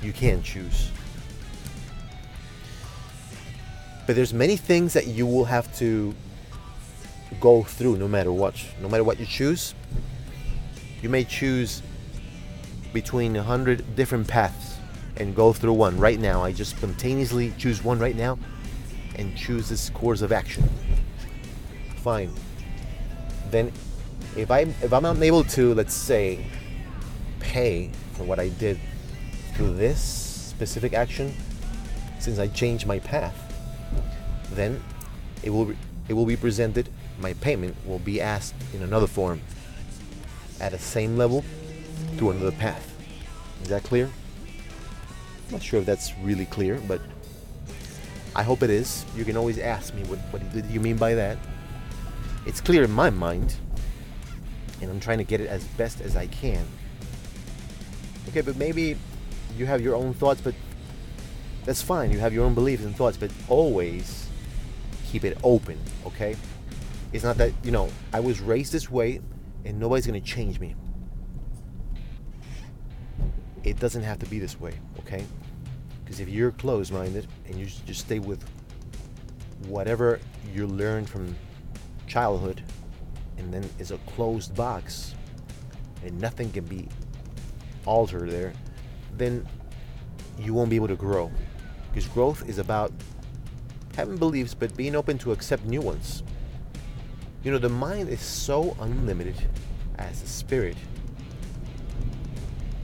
you 0.02 0.12
can 0.12 0.42
choose. 0.42 0.90
But 4.06 4.16
there's 4.16 4.34
many 4.34 4.56
things 4.56 4.92
that 4.92 5.06
you 5.06 5.26
will 5.26 5.46
have 5.46 5.74
to 5.78 6.14
go 7.40 7.62
through 7.62 7.96
no 7.96 8.08
matter 8.08 8.32
what. 8.32 8.62
No 8.82 8.88
matter 8.88 9.04
what 9.04 9.18
you 9.18 9.24
choose, 9.24 9.74
you 11.00 11.08
may 11.08 11.24
choose 11.24 11.82
between 12.92 13.36
a 13.36 13.42
hundred 13.42 13.96
different 13.96 14.28
paths 14.28 14.76
and 15.16 15.34
go 15.34 15.54
through 15.54 15.72
one 15.72 15.96
right 15.98 16.20
now. 16.20 16.42
I 16.42 16.52
just 16.52 16.76
spontaneously 16.76 17.54
choose 17.56 17.82
one 17.82 17.98
right 17.98 18.16
now 18.16 18.38
and 19.16 19.36
choose 19.36 19.68
this 19.68 19.90
course 19.90 20.22
of 20.22 20.32
action. 20.32 20.68
Fine. 21.96 22.32
Then 23.50 23.72
if 24.36 24.50
I 24.50 24.60
if 24.60 24.92
I'm 24.92 25.04
unable 25.04 25.44
to 25.44 25.74
let's 25.74 25.94
say 25.94 26.44
pay 27.40 27.90
for 28.14 28.24
what 28.24 28.38
I 28.38 28.48
did 28.48 28.78
through 29.54 29.74
this 29.74 30.00
specific 30.02 30.94
action, 30.94 31.34
since 32.18 32.38
I 32.38 32.46
changed 32.48 32.86
my 32.86 32.98
path, 33.00 33.36
then 34.52 34.82
it 35.42 35.50
will 35.50 35.66
be, 35.66 35.76
it 36.08 36.14
will 36.14 36.26
be 36.26 36.36
presented. 36.36 36.88
My 37.18 37.34
payment 37.34 37.76
will 37.86 37.98
be 37.98 38.20
asked 38.20 38.54
in 38.72 38.82
another 38.82 39.06
form, 39.06 39.40
at 40.60 40.72
the 40.72 40.78
same 40.78 41.16
level, 41.16 41.44
through 42.16 42.30
another 42.30 42.52
path. 42.52 42.94
Is 43.62 43.68
that 43.68 43.82
clear? 43.82 44.10
I'm 45.46 45.52
not 45.52 45.62
sure 45.62 45.80
if 45.80 45.86
that's 45.86 46.12
really 46.22 46.46
clear, 46.46 46.80
but 46.88 47.00
I 48.34 48.42
hope 48.42 48.62
it 48.62 48.70
is. 48.70 49.04
You 49.16 49.24
can 49.24 49.36
always 49.36 49.58
ask 49.58 49.94
me 49.94 50.02
what, 50.04 50.18
what 50.30 50.70
you 50.70 50.80
mean 50.80 50.96
by 50.96 51.14
that. 51.14 51.38
It's 52.46 52.60
clear 52.60 52.82
in 52.82 52.90
my 52.90 53.10
mind, 53.10 53.54
and 54.80 54.90
I'm 54.90 55.00
trying 55.00 55.18
to 55.18 55.24
get 55.24 55.40
it 55.40 55.48
as 55.48 55.64
best 55.64 56.00
as 56.00 56.16
I 56.16 56.26
can. 56.28 56.66
Okay, 58.28 58.40
but 58.40 58.56
maybe 58.56 58.96
you 59.56 59.66
have 59.66 59.80
your 59.80 59.94
own 59.94 60.14
thoughts, 60.14 60.40
but 60.40 60.54
that's 61.64 61.82
fine. 61.82 62.10
You 62.10 62.18
have 62.18 62.32
your 62.32 62.44
own 62.44 62.54
beliefs 62.54 62.84
and 62.84 62.96
thoughts, 62.96 63.16
but 63.16 63.30
always 63.48 64.28
keep 65.06 65.24
it 65.24 65.36
open, 65.44 65.78
okay? 66.06 66.36
It's 67.12 67.22
not 67.24 67.36
that, 67.36 67.52
you 67.62 67.70
know, 67.70 67.90
I 68.12 68.20
was 68.20 68.40
raised 68.40 68.72
this 68.72 68.90
way 68.90 69.20
and 69.64 69.78
nobody's 69.78 70.06
to 70.06 70.20
change 70.20 70.58
me. 70.58 70.74
It 73.62 73.78
doesn't 73.78 74.02
have 74.02 74.18
to 74.20 74.26
be 74.26 74.38
this 74.38 74.58
way, 74.58 74.72
okay? 75.00 75.24
Because 76.12 76.28
if 76.28 76.28
you're 76.28 76.50
closed 76.50 76.92
minded 76.92 77.26
and 77.46 77.56
you 77.56 77.64
just 77.86 78.00
stay 78.00 78.18
with 78.18 78.44
whatever 79.66 80.20
you 80.54 80.66
learned 80.66 81.08
from 81.08 81.34
childhood 82.06 82.62
and 83.38 83.50
then 83.50 83.66
it's 83.78 83.92
a 83.92 83.98
closed 84.14 84.54
box 84.54 85.14
and 86.04 86.20
nothing 86.20 86.52
can 86.52 86.66
be 86.66 86.86
altered 87.86 88.28
there, 88.28 88.52
then 89.16 89.48
you 90.38 90.52
won't 90.52 90.68
be 90.68 90.76
able 90.76 90.88
to 90.88 90.96
grow. 90.96 91.32
Because 91.88 92.06
growth 92.08 92.46
is 92.46 92.58
about 92.58 92.92
having 93.96 94.18
beliefs 94.18 94.52
but 94.52 94.76
being 94.76 94.94
open 94.94 95.16
to 95.16 95.32
accept 95.32 95.64
new 95.64 95.80
ones. 95.80 96.22
You 97.42 97.52
know, 97.52 97.58
the 97.58 97.70
mind 97.70 98.10
is 98.10 98.20
so 98.20 98.76
unlimited 98.80 99.48
as 99.96 100.22
a 100.22 100.26
spirit 100.26 100.76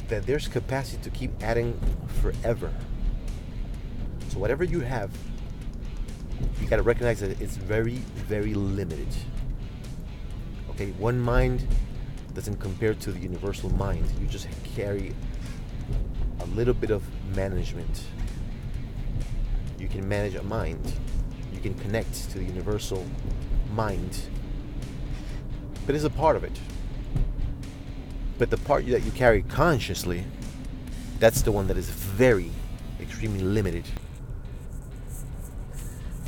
that 0.09 0.25
there's 0.25 0.49
capacity 0.49 1.03
to 1.03 1.11
keep 1.11 1.31
adding 1.43 1.79
forever. 2.23 2.73
So 4.29 4.39
whatever 4.39 4.65
you 4.65 4.81
have, 4.81 5.11
you 6.61 6.69
got 6.69 6.77
to 6.77 6.83
recognize 6.83 7.21
that 7.21 7.41
it's 7.41 7.57
very, 7.57 7.97
very 8.29 8.55
limited. 8.55 9.09
Okay, 10.71 10.93
one 10.93 11.19
mind 11.19 11.67
doesn't 12.35 12.59
compare 12.59 12.95
to 12.95 13.11
the 13.11 13.19
universal 13.19 13.71
mind. 13.71 14.05
You 14.21 14.27
just 14.27 14.49
carry 14.77 15.15
a 16.41 16.47
little 16.47 16.75
bit 16.75 16.91
of 16.91 17.03
management. 17.35 18.05
You 19.79 19.89
can 19.89 20.09
manage 20.09 20.35
a 20.35 20.43
mind. 20.43 20.93
You 21.53 21.61
can 21.61 21.75
connect 21.75 22.31
to 22.31 22.39
the 22.39 22.45
universal 22.45 23.05
mind. 23.73 24.21
But 25.87 25.95
it's 25.95 26.05
a 26.05 26.11
part 26.11 26.37
of 26.37 26.45
it. 26.45 26.61
But 28.39 28.51
the 28.51 28.59
part 28.59 28.87
that 28.87 29.05
you 29.05 29.11
carry 29.11 29.43
consciously, 29.43 30.25
that's 31.19 31.43
the 31.43 31.51
one 31.51 31.67
that 31.67 31.77
is 31.77 31.91
very, 31.91 32.53
extremely 33.01 33.41
limited. 33.41 33.85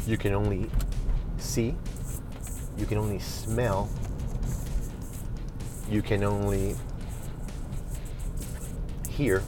You 0.07 0.16
can 0.16 0.35
only 0.35 0.71
see, 1.38 1.76
you 2.76 2.87
can 2.87 2.99
only 2.99 3.19
smell, 3.19 3.88
you 5.88 6.02
can 6.02 6.25
only 6.25 6.76
hear, 9.09 9.42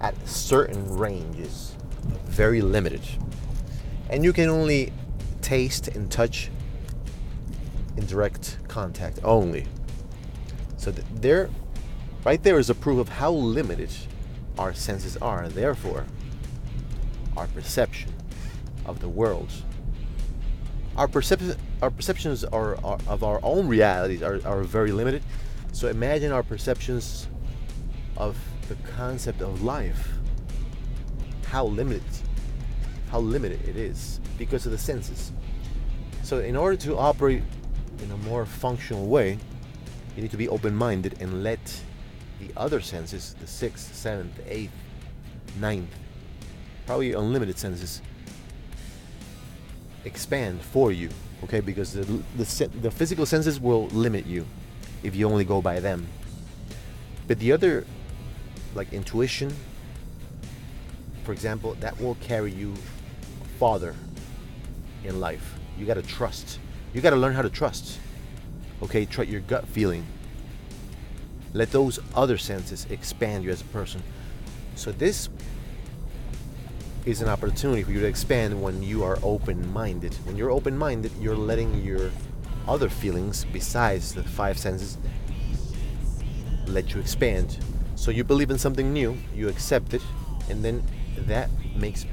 at 0.00 0.14
certain 0.26 0.96
ranges, 0.96 1.76
very 2.26 2.60
limited. 2.60 3.02
And 4.10 4.24
you 4.24 4.32
can 4.32 4.48
only 4.48 4.92
taste 5.42 5.88
and 5.88 6.10
touch 6.10 6.50
in 7.96 8.06
direct 8.06 8.58
contact 8.68 9.18
only. 9.24 9.66
So 10.76 10.92
th- 10.92 11.06
there, 11.14 11.50
right 12.24 12.42
there 12.42 12.58
is 12.58 12.70
a 12.70 12.74
proof 12.74 12.98
of 12.98 13.08
how 13.08 13.32
limited 13.32 13.90
our 14.58 14.72
senses 14.72 15.16
are. 15.18 15.42
And 15.42 15.52
therefore, 15.52 16.06
our 17.36 17.46
perception 17.48 18.12
of 18.88 19.00
the 19.00 19.08
world, 19.08 19.52
our 20.96 21.06
perception, 21.06 21.54
our 21.80 21.90
perceptions 21.90 22.44
are, 22.44 22.76
are 22.84 22.98
of 23.06 23.22
our 23.22 23.38
own 23.44 23.68
realities 23.68 24.22
are, 24.22 24.40
are 24.44 24.62
very 24.62 24.90
limited. 24.90 25.22
So 25.72 25.88
imagine 25.88 26.32
our 26.32 26.42
perceptions 26.42 27.28
of 28.16 28.36
the 28.68 28.74
concept 28.96 29.40
of 29.40 29.62
life. 29.62 30.08
How 31.46 31.66
limited, 31.66 32.02
how 33.10 33.20
limited 33.20 33.66
it 33.68 33.76
is 33.76 34.20
because 34.36 34.66
of 34.66 34.72
the 34.72 34.78
senses. 34.78 35.32
So 36.24 36.40
in 36.40 36.56
order 36.56 36.76
to 36.78 36.98
operate 36.98 37.42
in 38.02 38.10
a 38.10 38.16
more 38.16 38.44
functional 38.44 39.06
way, 39.06 39.38
you 40.16 40.22
need 40.22 40.30
to 40.32 40.36
be 40.36 40.48
open-minded 40.48 41.22
and 41.22 41.44
let 41.44 41.60
the 42.40 42.50
other 42.56 42.80
senses, 42.80 43.34
the 43.40 43.46
sixth, 43.46 43.94
seventh, 43.94 44.38
eighth, 44.46 44.72
ninth, 45.60 45.90
probably 46.86 47.12
unlimited 47.12 47.58
senses, 47.58 48.02
expand 50.04 50.60
for 50.60 50.92
you. 50.92 51.10
Okay, 51.44 51.60
because 51.60 51.92
the 51.92 52.04
the, 52.36 52.68
the 52.80 52.90
physical 52.90 53.26
senses 53.26 53.60
will 53.60 53.86
limit 53.88 54.26
you 54.26 54.46
if 55.02 55.14
you 55.14 55.28
only 55.28 55.44
go 55.44 55.62
by 55.62 55.80
them. 55.80 56.06
But 57.26 57.38
the 57.38 57.52
other, 57.52 57.86
like 58.74 58.92
intuition, 58.92 59.54
for 61.24 61.32
example, 61.32 61.74
that 61.80 62.00
will 62.00 62.16
carry 62.16 62.50
you 62.52 62.74
farther 63.58 63.94
in 65.04 65.20
life. 65.20 65.54
You 65.78 65.86
got 65.86 65.94
to 65.94 66.02
trust. 66.02 66.58
You 66.94 67.00
got 67.00 67.10
to 67.10 67.16
learn 67.16 67.34
how 67.34 67.42
to 67.42 67.50
trust. 67.50 67.98
Okay, 68.82 69.04
trust 69.04 69.30
your 69.30 69.42
gut 69.42 69.66
feeling. 69.68 70.06
Let 71.52 71.70
those 71.70 71.98
other 72.14 72.38
senses 72.38 72.86
expand 72.90 73.44
you 73.44 73.50
as 73.50 73.60
a 73.60 73.64
person. 73.66 74.02
So 74.74 74.92
this 74.92 75.28
is 77.08 77.22
an 77.22 77.28
opportunity 77.28 77.82
for 77.82 77.90
you 77.90 78.00
to 78.00 78.06
expand 78.06 78.62
when 78.62 78.82
you 78.82 79.02
are 79.02 79.18
open-minded. 79.22 80.12
When 80.24 80.36
you're 80.36 80.50
open-minded, 80.50 81.10
you're 81.18 81.34
letting 81.34 81.82
your 81.82 82.10
other 82.68 82.90
feelings 82.90 83.46
besides 83.50 84.12
the 84.12 84.22
five 84.22 84.58
senses 84.58 84.98
let 86.66 86.92
you 86.92 87.00
expand. 87.00 87.56
So 87.94 88.10
you 88.10 88.24
believe 88.24 88.50
in 88.50 88.58
something 88.58 88.92
new, 88.92 89.16
you 89.34 89.48
accept 89.48 89.94
it, 89.94 90.02
and 90.50 90.62
then 90.62 90.82
that 91.16 91.48
makes 91.74 92.04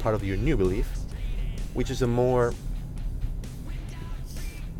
part 0.00 0.14
of 0.14 0.22
your 0.22 0.36
new 0.36 0.58
belief, 0.58 0.86
which 1.72 1.88
is 1.88 2.02
a 2.02 2.06
more 2.06 2.52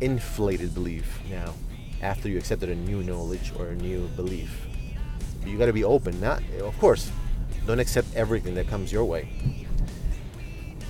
inflated 0.01 0.75
belief 0.75 1.19
now 1.31 1.55
after 1.99 2.29
you 2.29 2.37
accepted 2.37 2.69
a 2.69 2.75
new 2.75 3.01
knowledge 3.01 3.51
or 3.57 3.69
a 3.69 3.75
new 3.75 4.07
belief. 4.09 4.67
You 5.47 5.57
got 5.57 5.65
to 5.65 5.73
be 5.73 5.83
open. 5.83 6.21
Not, 6.21 6.43
of 6.61 6.77
course, 6.77 7.11
don't 7.65 7.79
accept 7.79 8.13
everything 8.15 8.53
that 8.55 8.67
comes 8.67 8.91
your 8.91 9.05
way, 9.05 9.62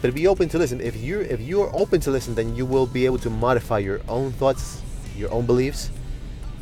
but 0.03 0.13
be 0.13 0.27
open 0.27 0.49
to 0.49 0.57
listen. 0.57 0.81
If 0.81 0.97
you 0.97 1.21
if 1.21 1.39
you 1.39 1.61
are 1.61 1.73
open 1.73 2.01
to 2.01 2.11
listen, 2.11 2.35
then 2.35 2.57
you 2.57 2.65
will 2.65 2.85
be 2.85 3.05
able 3.05 3.19
to 3.19 3.29
modify 3.29 3.79
your 3.79 4.01
own 4.09 4.33
thoughts, 4.33 4.81
your 5.15 5.31
own 5.31 5.45
beliefs, 5.45 5.91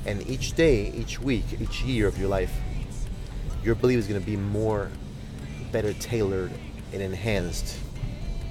and 0.05 0.21
each 0.29 0.53
day, 0.53 0.91
each 0.95 1.19
week, 1.19 1.45
each 1.59 1.81
year 1.81 2.07
of 2.07 2.19
your 2.19 2.29
life, 2.29 2.53
your 3.63 3.73
belief 3.73 3.97
is 3.97 4.07
going 4.07 4.19
to 4.19 4.25
be 4.25 4.37
more, 4.37 4.91
better 5.71 5.91
tailored 5.93 6.51
and 6.93 7.01
enhanced. 7.01 7.79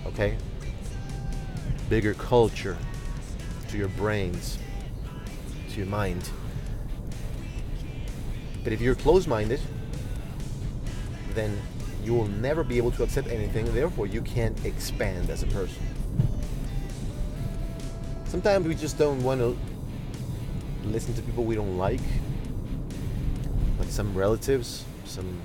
Okay. 0.06 0.36
Bigger 1.88 2.14
culture 2.14 2.76
to 3.68 3.78
your 3.78 3.90
brains, 3.90 4.58
to 5.70 5.76
your 5.76 5.86
mind. 5.86 6.28
But 8.64 8.72
if 8.72 8.80
you're 8.80 8.96
closed 8.96 9.28
minded, 9.28 9.60
then 11.34 11.62
you 12.04 12.14
will 12.14 12.28
never 12.28 12.64
be 12.64 12.76
able 12.78 12.90
to 12.92 13.02
accept 13.02 13.28
anything, 13.28 13.72
therefore, 13.74 14.06
you 14.06 14.22
can't 14.22 14.64
expand 14.64 15.30
as 15.30 15.42
a 15.42 15.46
person. 15.48 15.82
Sometimes 18.24 18.66
we 18.66 18.74
just 18.74 18.96
don't 18.98 19.22
want 19.22 19.40
to 19.40 19.58
listen 20.84 21.14
to 21.14 21.22
people 21.22 21.44
we 21.44 21.54
don't 21.54 21.76
like, 21.76 22.00
like 23.78 23.88
some 23.88 24.14
relatives, 24.14 24.84
some 25.04 25.40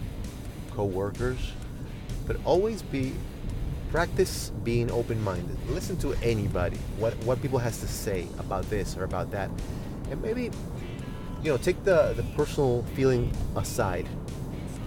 co 0.71 0.85
workers, 0.85 1.53
but 2.27 2.37
always 2.45 2.81
be 2.81 3.13
practice 3.91 4.51
being 4.63 4.91
open-minded. 4.91 5.57
Listen 5.69 5.97
to 5.97 6.13
anybody 6.21 6.77
what 6.97 7.13
what 7.23 7.41
people 7.41 7.59
has 7.59 7.79
to 7.79 7.87
say 7.87 8.27
about 8.39 8.69
this 8.69 8.97
or 8.97 9.03
about 9.03 9.31
that. 9.31 9.49
And 10.11 10.21
maybe 10.21 10.51
you 11.43 11.51
know 11.51 11.57
take 11.57 11.83
the 11.83 12.13
the 12.15 12.23
personal 12.35 12.83
feeling 12.95 13.31
aside. 13.55 14.07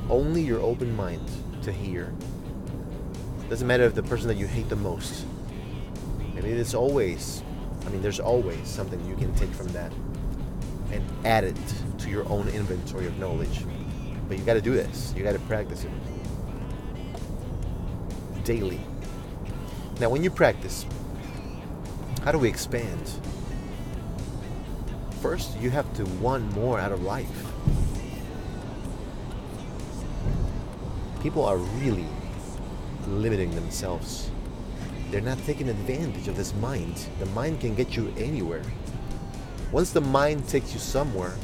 Only 0.09 0.41
your 0.43 0.61
open 0.61 0.95
mind 0.95 1.29
to 1.63 1.73
hear 1.73 2.13
doesn't 3.49 3.67
matter 3.67 3.85
if 3.85 3.95
the 3.95 4.03
person 4.03 4.29
that 4.29 4.37
you 4.37 4.47
hate 4.47 4.69
the 4.69 4.77
most 4.77 5.25
maybe 6.35 6.51
it's 6.51 6.75
always 6.75 7.43
i 7.87 7.89
mean 7.89 8.03
there's 8.03 8.21
always 8.21 8.67
something 8.69 9.05
you 9.09 9.17
can 9.17 9.35
take 9.35 9.51
from 9.51 9.69
that 9.69 9.93
and 10.93 11.05
add 11.25 11.45
it 11.45 11.57
to 11.99 12.11
your 12.11 12.29
own 12.29 12.49
inventory 12.49 13.07
of 13.07 13.19
knowledge 13.19 13.65
but 14.29 14.39
you 14.39 14.45
got 14.45 14.55
to 14.55 14.61
do 14.61 14.75
this 14.75 15.15
you 15.17 15.23
got 15.25 15.33
to 15.33 15.39
practice 15.41 15.85
it 15.85 15.91
daily. 18.49 18.81
Now, 20.01 20.09
when 20.09 20.25
you 20.25 20.31
practice, 20.31 20.87
how 22.25 22.33
do 22.33 22.39
we 22.39 22.49
expand? 22.49 23.11
First, 25.21 25.61
you 25.61 25.69
have 25.69 25.93
to 25.99 26.07
want 26.23 26.51
more 26.55 26.81
out 26.81 26.91
of 26.91 27.03
life. 27.03 27.45
People 31.23 31.45
are 31.45 31.57
really 31.57 32.07
limiting 33.09 33.51
themselves. 33.55 34.31
They're 35.11 35.21
not 35.21 35.39
taking 35.45 35.69
advantage 35.69 36.29
of 36.29 36.37
this 36.37 36.55
mind. 36.55 37.07
The 37.19 37.27
mind 37.27 37.61
can 37.61 37.75
get 37.75 37.97
you 37.97 38.13
anywhere. 38.17 38.63
Once 39.73 39.91
the 39.91 40.01
mind 40.01 40.49
takes 40.49 40.73
you 40.73 40.79
somewhere, 40.79 41.35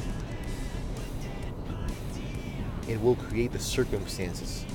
it 2.87 3.01
will 3.01 3.15
create 3.15 3.51
the 3.51 3.59
circumstances 3.59 4.65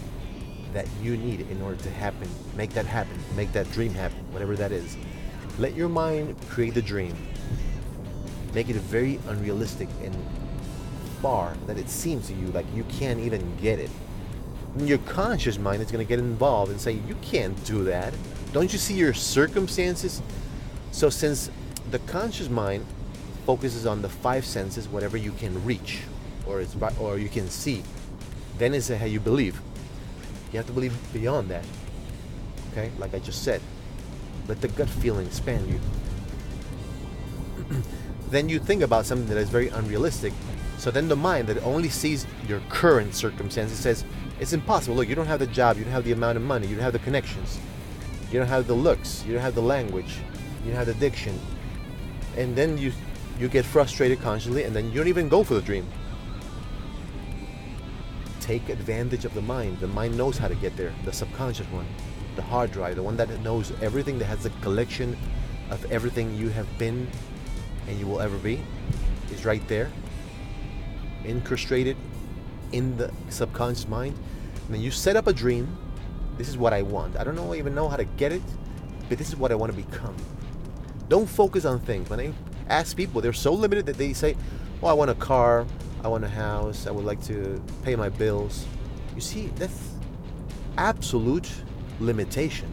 that 0.73 0.87
you 1.03 1.17
need 1.17 1.49
in 1.51 1.63
order 1.63 1.77
to 1.83 1.91
happen. 1.91 2.29
Make 2.57 2.71
that 2.71 2.87
happen. 2.87 3.19
Make 3.37 3.53
that 3.53 3.71
dream 3.73 3.95
happen, 3.95 4.19
whatever 4.33 4.55
that 4.57 4.73
is. 4.73 4.97
Let 5.59 5.75
your 5.75 5.89
mind 5.89 6.37
create 6.49 6.75
the 6.75 6.83
dream. 6.83 7.17
Make 8.55 8.69
it 8.69 8.77
very 8.77 9.19
unrealistic 9.29 9.89
and 10.03 10.17
far 11.23 11.55
that 11.67 11.79
it 11.79 11.89
seems 11.89 12.27
to 12.29 12.35
you 12.35 12.49
like 12.49 12.67
you 12.75 12.85
can't 12.85 13.21
even 13.21 13.57
get 13.57 13.79
it. 13.79 13.91
Your 14.78 14.98
conscious 14.98 15.59
mind 15.59 15.83
is 15.83 15.90
going 15.90 16.04
to 16.04 16.09
get 16.09 16.18
involved 16.18 16.70
and 16.70 16.80
say, 16.80 16.92
You 16.92 17.16
can't 17.22 17.62
do 17.64 17.85
that. 17.85 18.14
Don't 18.52 18.72
you 18.72 18.78
see 18.78 18.94
your 18.94 19.14
circumstances? 19.14 20.22
So, 20.92 21.11
since 21.11 21.50
the 21.90 21.98
conscious 22.00 22.48
mind 22.48 22.87
focuses 23.46 23.87
on 23.87 24.02
the 24.02 24.09
five 24.09 24.44
senses, 24.44 24.88
whatever 24.88 25.16
you 25.16 25.33
can 25.33 25.64
reach 25.64 26.02
or, 26.46 26.61
is, 26.61 26.76
or 27.00 27.18
you 27.18 27.28
can 27.28 27.48
see, 27.48 27.83
then 28.59 28.74
is 28.74 28.88
how 28.88 29.06
you 29.06 29.20
believe. 29.20 29.61
You 30.52 30.59
have 30.59 30.66
to 30.66 30.72
believe 30.72 30.94
beyond 31.12 31.48
that. 31.50 31.64
Okay? 32.72 32.90
Like 32.98 33.14
I 33.14 33.18
just 33.18 33.42
said. 33.42 33.61
Let 34.48 34.61
the 34.61 34.68
gut 34.68 34.88
feeling 34.88 35.26
expand 35.26 35.68
you. 35.68 35.80
then 38.30 38.48
you 38.48 38.59
think 38.59 38.83
about 38.83 39.06
something 39.06 39.28
that 39.28 39.38
is 39.38 39.48
very 39.48 39.68
unrealistic. 39.68 40.33
So 40.81 40.90
then 40.90 41.09
the 41.09 41.16
mind 41.16 41.47
that 41.49 41.62
only 41.62 41.90
sees 41.90 42.27
your 42.49 42.61
current 42.71 43.14
circumstances 43.14 43.79
says, 43.79 44.03
it's 44.40 44.55
impossible. 44.55 44.97
Look, 44.97 45.09
you 45.09 45.14
don't 45.14 45.27
have 45.27 45.38
the 45.38 45.47
job, 45.47 45.77
you 45.77 45.85
don't 45.85 45.93
have 45.93 46.05
the 46.05 46.12
amount 46.12 46.38
of 46.38 46.43
money, 46.43 46.66
you 46.66 46.75
don't 46.75 46.83
have 46.83 46.95
the 46.95 47.01
connections, 47.01 47.61
you 48.33 48.38
don't 48.38 48.49
have 48.49 48.66
the 48.66 48.73
looks, 48.73 49.23
you 49.27 49.35
don't 49.35 49.43
have 49.43 49.55
the 49.55 49.61
language, 49.61 50.16
you 50.64 50.71
don't 50.71 50.79
have 50.79 50.87
the 50.87 50.95
diction. 50.95 51.38
And 52.38 52.57
then 52.57 52.79
you 52.79 52.95
you 53.38 53.49
get 53.49 53.66
frustrated 53.66 54.23
constantly 54.23 54.64
and 54.64 54.75
then 54.75 54.87
you 54.87 54.95
don't 54.95 55.09
even 55.09 55.29
go 55.29 55.45
for 55.45 55.53
the 55.53 55.61
dream 55.61 55.87
take 58.40 58.69
advantage 58.71 59.27
of 59.27 59.35
the 59.35 59.43
mind. 59.43 59.79
The 59.81 59.87
mind 59.87 60.16
knows 60.16 60.38
how 60.38 60.49
to 60.49 60.55
get 60.55 60.77
there. 60.77 60.95
The 61.05 61.12
subconscious 61.12 61.66
one, 61.66 61.87
the 62.37 62.43
hard 62.43 62.73
drive, 62.73 62.97
the 62.97 63.03
one 63.03 63.16
that 63.19 63.29
knows 63.43 63.71
everything, 63.83 64.19
that 64.19 64.25
has 64.25 64.47
a 64.47 64.51
collection 64.62 65.16
of 65.71 65.85
everything 65.93 66.35
you 66.35 66.49
have 66.49 66.66
been 66.79 67.07
and 67.87 67.99
you 67.99 68.07
will 68.07 68.21
ever 68.21 68.38
be, 68.38 68.62
is 69.31 69.45
right 69.45 69.66
there, 69.69 69.90
incrustated 71.24 71.96
in 72.72 72.96
the 72.96 73.12
subconscious 73.28 73.88
mind. 73.88 74.16
And 74.66 74.74
then 74.74 74.80
you 74.80 74.90
set 74.90 75.16
up 75.16 75.26
a 75.26 75.33
dream. 75.33 75.76
This 76.38 76.48
is 76.48 76.56
what 76.56 76.72
I 76.72 76.83
want. 76.83 77.16
I 77.16 77.24
don't 77.24 77.35
know 77.35 77.54
even 77.54 77.74
know 77.74 77.88
how 77.88 77.96
to 77.96 78.04
get 78.04 78.33
it, 78.33 78.42
but 79.09 79.18
this 79.18 79.28
is 79.28 79.37
what 79.37 79.52
I 79.52 79.54
want 79.54 79.72
to 79.72 79.76
become. 79.76 80.16
Don't 81.09 81.26
focus 81.26 81.64
on 81.64 81.80
things. 81.80 82.09
When 82.09 82.20
I 82.20 82.33
ask 82.68 82.96
people, 82.96 83.20
they're 83.20 83.33
so 83.33 83.52
limited 83.52 83.87
that 83.87 83.98
they 83.98 84.12
say, 84.12 84.37
"Oh, 84.83 84.87
I 84.87 84.92
want 84.92 85.11
a 85.11 85.14
car. 85.14 85.66
I 86.02 86.09
want 86.09 86.24
a 86.24 86.28
house. 86.28 86.87
I 86.87 86.90
would 86.90 87.04
like 87.04 87.22
to 87.24 87.62
pay 87.83 87.94
my 87.94 88.09
bills. 88.09 88.64
You 89.14 89.20
see, 89.20 89.48
that's 89.56 89.90
absolute 90.78 91.50
limitation. 91.98 92.72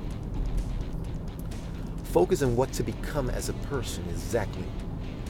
Focus 2.05 2.41
on 2.41 2.55
what 2.55 2.71
to 2.73 2.83
become 2.83 3.29
as 3.29 3.49
a 3.49 3.53
person 3.69 4.05
exactly. 4.10 4.63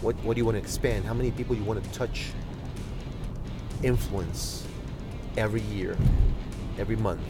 What, 0.02 0.16
what 0.18 0.36
do 0.36 0.40
you 0.40 0.46
want 0.46 0.56
to 0.56 0.62
expand? 0.62 1.06
How 1.06 1.14
many 1.14 1.32
people 1.32 1.56
you 1.56 1.64
want 1.64 1.84
to 1.84 1.92
touch, 1.92 2.32
influence 3.84 4.66
every 5.38 5.62
year, 5.62 5.98
every 6.78 6.96
month? 6.96 7.22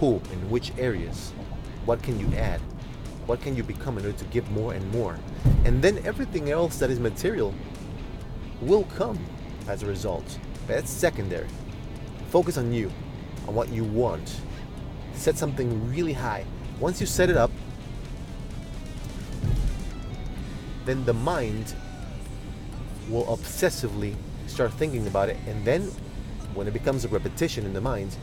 Who, 0.00 0.20
in 0.32 0.50
which 0.50 0.72
areas? 0.78 1.32
What 1.84 2.02
can 2.02 2.18
you 2.18 2.36
add? 2.36 2.60
What 3.26 3.40
can 3.40 3.56
you 3.56 3.62
become 3.62 3.98
in 3.98 4.04
order 4.04 4.18
to 4.18 4.24
give 4.26 4.50
more 4.50 4.74
and 4.74 4.90
more? 4.92 5.18
And 5.64 5.80
then 5.80 5.98
everything 6.04 6.50
else 6.50 6.78
that 6.78 6.90
is 6.90 6.98
material 6.98 7.54
will 8.60 8.84
come 8.84 9.18
as 9.68 9.82
a 9.82 9.86
result. 9.86 10.38
But 10.66 10.76
that's 10.76 10.90
secondary. 10.90 11.48
Focus 12.30 12.58
on 12.58 12.72
you, 12.72 12.90
on 13.46 13.54
what 13.54 13.68
you 13.68 13.84
want. 13.84 14.40
Set 15.14 15.36
something 15.36 15.90
really 15.90 16.12
high. 16.12 16.44
Once 16.80 17.00
you 17.00 17.06
set 17.06 17.30
it 17.30 17.36
up, 17.36 17.50
then 20.84 21.04
the 21.04 21.12
mind 21.12 21.74
will 23.08 23.24
obsessively 23.26 24.16
start 24.52 24.72
thinking 24.74 25.06
about 25.06 25.28
it. 25.28 25.36
And 25.46 25.64
then 25.64 25.82
when 26.54 26.66
it 26.66 26.72
becomes 26.72 27.04
a 27.04 27.08
repetition 27.08 27.64
in 27.64 27.72
the 27.72 27.80
mind, 27.80 28.14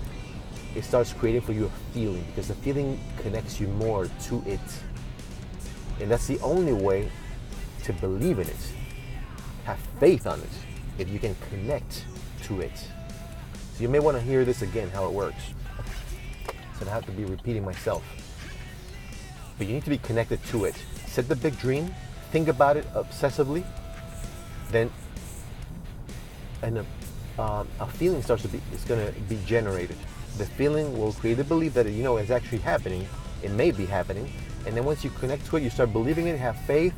it 0.76 0.84
starts 0.84 1.14
creating 1.14 1.42
for 1.42 1.52
you 1.52 1.66
a 1.66 1.94
feeling 1.94 2.24
because 2.28 2.48
the 2.48 2.56
feeling 2.56 3.00
connects 3.18 3.60
you 3.60 3.68
more 3.68 4.08
to 4.24 4.44
it. 4.46 4.60
And 6.00 6.10
that's 6.10 6.28
the 6.28 6.40
only 6.40 6.74
way 6.74 7.10
to 7.84 7.94
believe 7.94 8.40
in 8.40 8.48
it. 8.48 8.74
Have 9.66 9.80
faith 10.00 10.28
on 10.28 10.40
it 10.40 10.50
if 11.00 11.10
you 11.10 11.20
can 11.20 11.36
connect 11.50 12.06
to 12.44 12.62
it. 12.62 12.78
So 12.78 13.84
you 13.84 13.90
may 13.90 14.00
want 14.00 14.16
to 14.18 14.22
hear 14.22 14.46
this 14.46 14.62
again 14.62 14.90
how 14.90 15.06
it 15.06 15.12
works. 15.12 15.42
So 16.80 16.86
I 16.86 16.90
have 16.90 17.06
to 17.08 17.12
be 17.12 17.26
repeating 17.26 17.66
myself. 17.66 18.04
But 19.58 19.68
you 19.68 19.74
need 19.74 19.84
to 19.84 19.90
be 19.90 19.98
connected 19.98 20.44
to 20.46 20.66
it. 20.66 20.76
Set 21.08 21.28
the 21.28 21.36
big 21.36 21.58
dream, 21.60 21.94
think 22.32 22.48
about 22.48 22.78
it 22.78 22.86
obsessively, 22.94 23.66
then 24.72 24.92
and 26.62 26.80
a, 26.80 27.42
um, 27.42 27.68
a 27.80 27.88
feeling 27.88 28.22
starts 28.22 28.42
to 28.44 28.48
be 28.48 28.62
it's 28.74 28.84
going 28.86 29.06
to 29.06 29.20
be 29.22 29.38
generated. 29.46 29.98
The 30.38 30.46
feeling 30.46 30.98
will 30.98 31.14
create 31.14 31.36
the 31.36 31.44
belief 31.44 31.74
that 31.74 31.88
you 31.88 32.04
know 32.04 32.18
it's 32.18 32.32
actually 32.32 32.60
happening. 32.60 33.08
It 33.44 33.52
may 33.52 33.72
be 33.72 33.86
happening, 33.86 34.32
and 34.66 34.76
then 34.76 34.86
once 34.86 35.04
you 35.04 35.10
connect 35.12 35.46
to 35.48 35.58
it, 35.58 35.64
you 35.64 35.70
start 35.70 35.94
believing 35.94 36.28
it, 36.28 36.38
have 36.38 36.58
faith, 36.62 36.94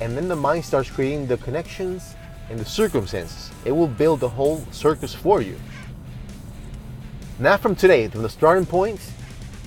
and 0.00 0.16
then 0.16 0.28
the 0.28 0.36
mind 0.36 0.64
starts 0.64 0.90
creating 0.90 1.26
the 1.26 1.36
connections 1.36 2.14
and 2.48 2.58
the 2.58 2.64
circumstances. 2.64 3.50
It 3.64 3.72
will 3.72 3.86
build 3.86 4.20
the 4.20 4.28
whole 4.28 4.64
circus 4.72 5.14
for 5.14 5.42
you. 5.42 5.56
Not 7.38 7.60
from 7.60 7.74
today, 7.74 8.08
from 8.08 8.22
the 8.22 8.28
starting 8.28 8.66
point, 8.66 9.00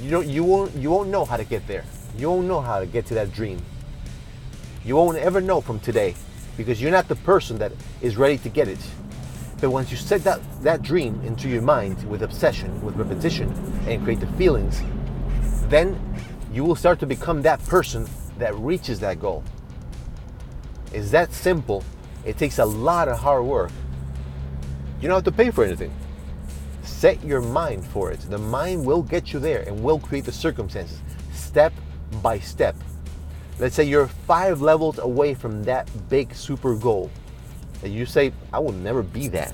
you 0.02 0.10
don't 0.10 0.28
you 0.28 0.44
won't 0.44 0.76
you 0.76 0.90
won't 0.90 1.10
know 1.10 1.26
how 1.26 1.38
to 1.38 1.44
get 1.44 1.66
there. 1.68 1.86
You 2.18 2.30
won't 2.30 2.48
know 2.48 2.62
how 2.62 2.80
to 2.80 2.86
get 2.86 3.06
to 3.08 3.14
that 3.16 3.32
dream. 3.32 3.60
You 4.86 4.96
won't 4.96 5.18
ever 5.18 5.42
know 5.42 5.62
from 5.62 5.80
today 5.80 6.16
because 6.58 6.82
you're 6.82 6.92
not 6.92 7.08
the 7.08 7.16
person 7.16 7.58
that 7.58 7.72
is 8.02 8.18
ready 8.18 8.38
to 8.39 8.50
get 8.50 8.68
it. 8.68 8.80
But 9.62 9.70
once 9.72 9.92
you 9.92 9.98
set 9.98 10.24
that, 10.24 10.42
that 10.62 10.82
dream 10.82 11.22
into 11.24 11.48
your 11.48 11.62
mind 11.62 12.04
with 12.10 12.22
obsession, 12.24 12.82
with 12.84 12.96
repetition, 12.96 13.50
and 13.88 14.04
create 14.04 14.20
the 14.20 14.28
feelings, 14.28 14.82
then 15.70 16.00
you 16.52 16.63
will 16.63 16.76
start 16.76 17.00
to 17.00 17.06
become 17.06 17.42
that 17.44 17.63
person 17.66 18.08
that 18.38 18.56
reaches 18.56 19.00
that 19.00 19.20
goal. 19.20 19.44
It's 20.92 21.12
that 21.12 21.34
simple. 21.34 21.84
It 22.26 22.38
takes 22.38 22.60
a 22.60 22.66
lot 22.66 23.08
of 23.08 23.18
hard 23.18 23.46
work. 23.46 23.72
You 25.02 25.08
don't 25.08 25.16
have 25.16 25.24
to 25.26 25.32
pay 25.32 25.50
for 25.50 25.63
anything. 25.63 25.94
Set 26.84 27.24
your 27.24 27.42
mind 27.42 27.86
for 27.86 28.12
it. 28.12 28.20
The 28.22 28.38
mind 28.38 28.86
will 28.86 29.02
get 29.02 29.34
you 29.34 29.39
there 29.39 29.62
and 29.63 29.84
will 29.84 30.00
create 30.00 30.26
the 30.26 30.32
circumstances 30.32 31.02
step 31.34 31.74
by 32.22 32.39
step. 32.39 32.76
Let's 33.60 33.76
say 33.76 33.84
you're 33.84 34.08
five 34.08 34.62
levels 34.62 34.98
away 34.98 35.36
from 35.36 35.63
that 35.66 35.88
big 36.10 36.34
super 36.34 36.76
goal. 36.76 37.12
And 37.84 37.94
you 37.94 38.06
say, 38.06 38.34
I 38.52 38.60
will 38.60 38.72
never 38.72 39.04
be 39.04 39.28
that. 39.30 39.54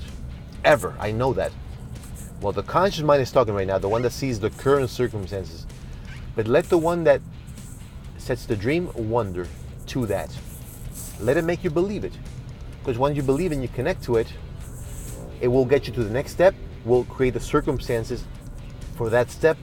Ever. 0.64 0.96
I 1.00 1.12
know 1.12 1.34
that. 1.34 1.52
Well, 2.42 2.54
the 2.54 2.64
conscious 2.64 3.04
mind 3.04 3.22
is 3.22 3.32
talking 3.32 3.54
right 3.54 3.68
now, 3.68 3.78
the 3.78 3.90
one 3.90 4.02
that 4.04 4.12
sees 4.12 4.40
the 4.40 4.52
current 4.52 4.90
circumstances. 4.90 5.68
But 6.36 6.48
let 6.48 6.70
the 6.70 6.78
one 6.78 7.04
that 7.04 7.22
sets 8.18 8.46
the 8.46 8.56
dream 8.56 8.90
wonder 8.96 9.48
to 9.88 10.06
that. 10.06 10.34
Let 11.20 11.36
it 11.36 11.44
make 11.44 11.66
you 11.66 11.70
believe 11.70 12.06
it. 12.06 12.18
Because 12.80 12.98
once 12.98 13.18
you 13.18 13.24
believe 13.24 13.52
and 13.52 13.62
you 13.62 13.68
connect 13.68 14.02
to 14.04 14.16
it, 14.16 14.32
it 15.42 15.50
will 15.50 15.66
get 15.66 15.88
you 15.88 15.94
to 15.94 16.04
the 16.04 16.10
next 16.10 16.32
step, 16.32 16.56
will 16.86 17.04
create 17.06 17.34
the 17.34 17.40
circumstances 17.40 18.24
for 18.96 19.10
that 19.10 19.30
step. 19.30 19.58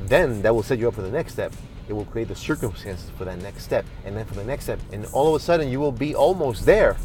Then 0.00 0.42
that 0.42 0.54
will 0.54 0.62
set 0.62 0.78
you 0.78 0.88
up 0.88 0.94
for 0.94 1.02
the 1.02 1.10
next 1.10 1.32
step 1.32 1.52
it 1.88 1.92
will 1.92 2.04
create 2.04 2.28
the 2.28 2.36
circumstances 2.36 3.10
for 3.16 3.24
that 3.24 3.40
next 3.40 3.64
step. 3.64 3.84
And 4.04 4.16
then 4.16 4.26
for 4.26 4.34
the 4.34 4.44
next 4.44 4.64
step 4.64 4.78
and 4.92 5.06
all 5.12 5.34
of 5.34 5.40
a 5.40 5.44
sudden 5.44 5.68
you 5.68 5.80
will 5.80 5.92
be 5.92 6.14
almost 6.14 6.66
there. 6.66 6.96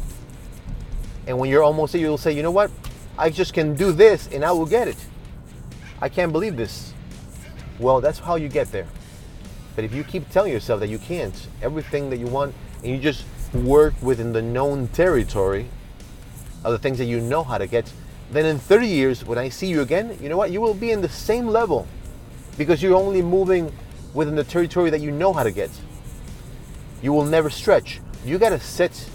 And 1.26 1.38
when 1.38 1.48
you're 1.48 1.62
almost 1.62 1.92
there 1.94 2.02
you'll 2.02 2.18
say 2.18 2.32
you 2.32 2.42
know 2.42 2.50
what? 2.50 2.70
I 3.16 3.30
just 3.30 3.54
can 3.54 3.74
do 3.74 3.92
this 3.92 4.28
and 4.28 4.44
i 4.44 4.52
will 4.52 4.66
get 4.66 4.88
it. 4.88 4.96
I 6.00 6.08
can't 6.08 6.32
believe 6.32 6.56
this. 6.56 6.92
Well 7.78 8.00
that's 8.00 8.18
how 8.18 8.36
you 8.36 8.48
get 8.48 8.70
there. 8.72 8.86
But 9.74 9.84
if 9.84 9.94
you 9.94 10.04
keep 10.04 10.28
telling 10.30 10.52
yourself 10.52 10.80
that 10.80 10.88
you 10.88 10.98
can't 10.98 11.48
everything 11.62 12.10
that 12.10 12.18
you 12.18 12.26
want 12.26 12.54
and 12.82 12.92
you 12.92 12.98
just 12.98 13.24
work 13.54 13.94
within 14.02 14.32
the 14.32 14.42
known 14.42 14.88
territory 14.88 15.66
of 16.64 16.72
the 16.72 16.78
things 16.78 16.98
that 16.98 17.04
you 17.04 17.20
know 17.20 17.42
how 17.42 17.56
to 17.58 17.66
get 17.66 17.90
then 18.30 18.46
in 18.46 18.58
30 18.58 18.86
years 18.86 19.24
when 19.24 19.38
i 19.38 19.48
see 19.48 19.66
you 19.66 19.82
again 19.82 20.16
you 20.20 20.28
know 20.28 20.36
what? 20.36 20.50
You 20.50 20.60
will 20.60 20.74
be 20.74 20.90
in 20.90 21.00
the 21.00 21.08
same 21.08 21.46
level 21.46 21.86
because 22.56 22.82
you're 22.82 22.96
only 22.96 23.22
moving 23.22 23.72
within 24.14 24.36
the 24.36 24.44
territory 24.44 24.90
that 24.90 25.00
you 25.00 25.10
know 25.10 25.32
how 25.32 25.42
to 25.42 25.50
get. 25.50 25.70
You 27.02 27.12
will 27.12 27.24
never 27.24 27.50
stretch. 27.50 28.00
You 28.24 28.38
got 28.38 28.50
to 28.50 28.60
set 28.60 29.10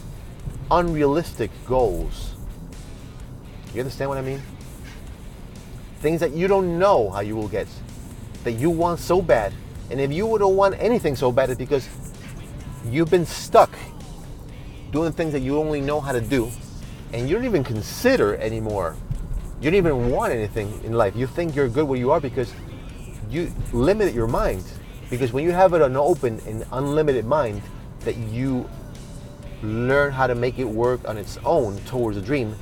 unrealistic 0.70 1.50
goals. 1.66 2.36
You 3.74 3.82
understand 3.82 4.10
what 4.10 4.18
I 4.18 4.22
mean? 4.22 4.42
Things 6.02 6.20
that 6.20 6.34
you 6.34 6.48
don't 6.48 6.78
know 6.78 7.10
how 7.10 7.22
you 7.22 7.36
will 7.36 7.48
get, 7.48 7.68
that 8.44 8.54
you 8.54 8.70
want 8.70 9.00
so 9.00 9.22
bad. 9.22 9.54
And 9.90 10.00
if 10.00 10.12
you 10.12 10.38
don't 10.38 10.56
want 10.56 10.76
anything 10.80 11.16
so 11.16 11.32
bad, 11.32 11.50
it's 11.50 11.58
because 11.58 11.90
you've 12.86 13.10
been 13.10 13.26
stuck 13.26 13.72
doing 14.92 15.12
things 15.12 15.34
that 15.34 15.42
you 15.42 15.58
only 15.58 15.82
know 15.82 16.00
how 16.00 16.12
to 16.12 16.22
do, 16.22 16.50
and 17.14 17.28
you 17.28 17.36
don't 17.36 17.46
even 17.46 17.64
consider 17.64 18.36
anymore. 18.38 18.96
You 19.62 19.72
don't 19.72 19.78
even 19.78 20.10
want 20.10 20.32
anything 20.32 20.82
in 20.84 20.94
life. 20.94 21.16
You 21.16 21.28
think 21.28 21.56
you're 21.56 21.68
good 21.68 21.88
where 21.88 22.00
you 22.00 22.12
are 22.12 22.20
because 22.20 22.54
you 23.30 23.52
limit 23.74 24.14
your 24.14 24.28
mind. 24.28 24.64
Because 25.10 25.34
when 25.34 25.44
you 25.44 25.52
have 25.52 25.74
an 25.74 25.96
open 25.96 26.40
and 26.46 26.66
unlimited 26.72 27.26
mind, 27.26 27.62
that 28.02 28.16
you 28.18 28.70
learn 29.64 30.12
how 30.12 30.28
to 30.28 30.36
make 30.36 30.60
it 30.60 30.66
work 30.66 31.08
on 31.08 31.18
its 31.18 31.38
own 31.44 31.78
towards 31.80 32.18
a 32.18 32.22
dream, 32.22 32.56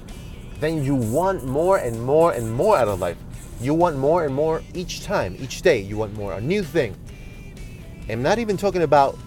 then 0.59 0.83
you 0.83 0.95
want 0.95 1.43
more 1.45 1.77
and 1.77 2.01
more 2.01 2.31
and 2.31 2.51
more 2.51 2.77
out 2.77 2.87
of 2.87 2.99
life. 2.99 3.17
You 3.59 3.73
want 3.73 3.97
more 3.97 4.25
and 4.25 4.33
more 4.33 4.63
each 4.73 5.03
time, 5.03 5.35
each 5.39 5.61
day. 5.61 5.81
You 5.81 5.97
want 5.97 6.13
more, 6.13 6.33
a 6.33 6.41
new 6.41 6.63
thing. 6.63 6.95
I'm 8.09 8.23
not 8.23 8.39
even 8.39 8.55
talking 8.55 8.83
about 8.83 9.17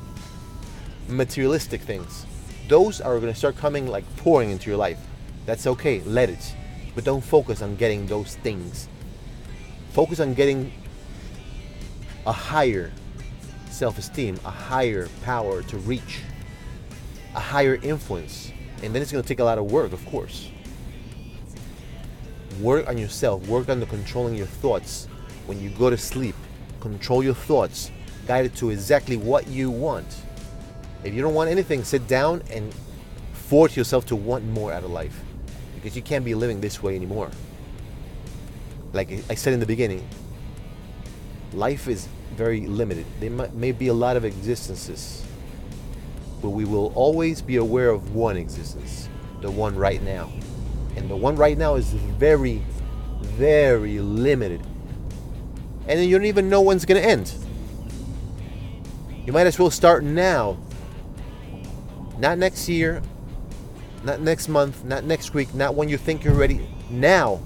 materialistic 1.09 1.83
things. 1.83 2.27
Those 2.69 3.01
are 3.01 3.19
going 3.19 3.33
to 3.33 3.39
start 3.39 3.57
coming 3.57 3.87
like 3.87 4.05
pouring 4.17 4.51
into 4.51 4.71
your 4.71 4.79
life. 4.79 4.99
That's 5.47 5.67
okay, 5.67 6.01
let 6.03 6.31
it. 6.31 6.55
But 6.95 7.05
don't 7.05 7.23
focus 7.23 7.63
on 7.63 7.77
getting 7.77 8.07
those 8.07 8.37
things. 8.37 8.89
Focus 9.93 10.21
on 10.21 10.35
getting 10.35 10.73
a 12.27 12.33
higher 12.33 12.93
self 13.81 13.97
esteem, 13.97 14.39
a 14.45 14.51
higher 14.51 15.09
power 15.23 15.63
to 15.63 15.79
reach, 15.79 16.21
a 17.35 17.41
higher 17.41 17.77
influence. 17.77 18.53
And 18.83 18.95
then 18.95 19.01
it's 19.01 19.11
going 19.11 19.23
to 19.23 19.27
take 19.29 19.39
a 19.39 19.45
lot 19.45 19.57
of 19.57 19.73
work, 19.73 19.95
of 19.95 20.05
course. 20.05 20.51
Work 22.61 22.89
on 22.89 22.99
yourself, 22.99 23.49
work 23.49 23.71
on 23.71 23.81
the 23.81 23.87
controlling 23.87 24.35
your 24.35 24.45
thoughts. 24.45 25.09
When 25.47 25.59
you 25.63 25.71
go 25.71 25.89
to 25.89 25.97
sleep, 25.97 26.35
control 26.81 27.25
your 27.25 27.33
thoughts, 27.33 27.91
guided 28.27 28.55
to 28.57 28.69
exactly 28.69 29.17
what 29.17 29.49
you 29.49 29.71
want. 29.71 30.15
If 31.03 31.15
you 31.15 31.23
don't 31.23 31.35
want 31.35 31.49
anything, 31.49 31.83
sit 31.83 32.07
down 32.07 32.43
and 32.51 32.75
force 33.33 33.79
yourself 33.79 34.05
to 34.07 34.17
want 34.17 34.45
more 34.45 34.75
out 34.75 34.85
of 34.85 34.91
life. 34.91 35.19
Because 35.75 35.97
you 35.97 36.03
can't 36.03 36.23
be 36.25 36.35
living 36.35 36.61
this 36.61 36.83
way 36.83 36.97
anymore. 36.97 37.31
Like 38.93 39.11
I 39.31 39.35
said 39.35 39.55
in 39.55 39.61
the 39.61 39.65
beginning, 39.65 40.07
life 41.55 41.89
is 41.89 42.09
very 42.35 42.67
limited. 42.67 43.07
There 43.21 43.31
might, 43.31 43.55
may 43.55 43.73
be 43.73 43.89
a 43.89 43.95
lot 43.95 44.17
of 44.17 44.25
existences, 44.25 45.25
but 46.43 46.51
we 46.51 46.65
will 46.65 46.93
always 46.95 47.43
be 47.43 47.57
aware 47.57 47.91
of 47.91 48.15
one 48.15 48.37
existence, 48.37 49.09
the 49.41 49.51
one 49.51 49.77
right 49.77 50.03
now. 50.03 50.31
And 50.97 51.09
the 51.09 51.17
one 51.17 51.37
right 51.37 51.57
now 51.57 51.77
is 51.77 51.91
very, 51.91 52.63
very 53.21 54.01
limited. 54.01 54.61
And 55.89 55.99
then 55.99 56.09
you 56.09 56.19
don't 56.19 56.27
even 56.27 56.49
know 56.49 56.61
when 56.61 56.77
it's 56.77 56.85
going 56.85 57.01
to 57.01 57.09
end. 57.09 57.35
You 59.27 59.33
might 59.33 59.47
as 59.47 59.59
well 59.59 59.71
start 59.71 60.03
now. 60.03 60.59
Not 62.19 62.39
next 62.39 62.69
year, 62.69 63.03
not 64.05 64.21
next 64.21 64.49
month, 64.49 64.85
not 64.85 65.05
next 65.05 65.35
week, 65.35 65.55
not 65.55 65.75
when 65.75 65.89
you 65.89 65.97
think 65.97 66.25
you're 66.25 66.35
ready. 66.35 66.69
Now. 66.91 67.41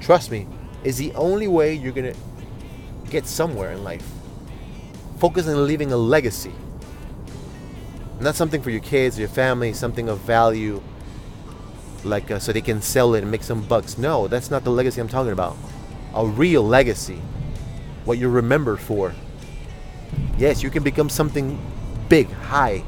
Trust 0.00 0.30
me, 0.30 0.46
is 0.82 0.98
the 0.98 1.12
only 1.14 1.48
way 1.48 1.74
you're 1.74 1.92
gonna 1.92 2.14
get 3.14 3.26
somewhere 3.26 3.70
in 3.70 3.84
life. 3.84 4.04
Focus 5.18 5.46
on 5.46 5.66
leaving 5.68 5.92
a 5.92 5.96
legacy. 5.96 6.52
Not 8.18 8.34
something 8.34 8.60
for 8.60 8.70
your 8.70 8.80
kids, 8.80 9.16
or 9.16 9.20
your 9.20 9.28
family, 9.28 9.72
something 9.72 10.08
of 10.08 10.18
value, 10.18 10.82
like 12.02 12.30
uh, 12.30 12.40
so 12.40 12.52
they 12.52 12.60
can 12.60 12.82
sell 12.82 13.14
it 13.14 13.22
and 13.22 13.30
make 13.30 13.44
some 13.44 13.62
bucks. 13.62 13.98
No, 13.98 14.26
that's 14.26 14.50
not 14.50 14.64
the 14.64 14.70
legacy 14.70 15.00
I'm 15.00 15.08
talking 15.08 15.32
about. 15.32 15.56
A 16.12 16.26
real 16.26 16.64
legacy. 16.66 17.20
What 18.04 18.18
you're 18.18 18.30
remembered 18.30 18.80
for. 18.80 19.14
Yes, 20.36 20.62
you 20.64 20.70
can 20.70 20.82
become 20.82 21.08
something 21.08 21.58
big, 22.08 22.28
high. 22.30 22.82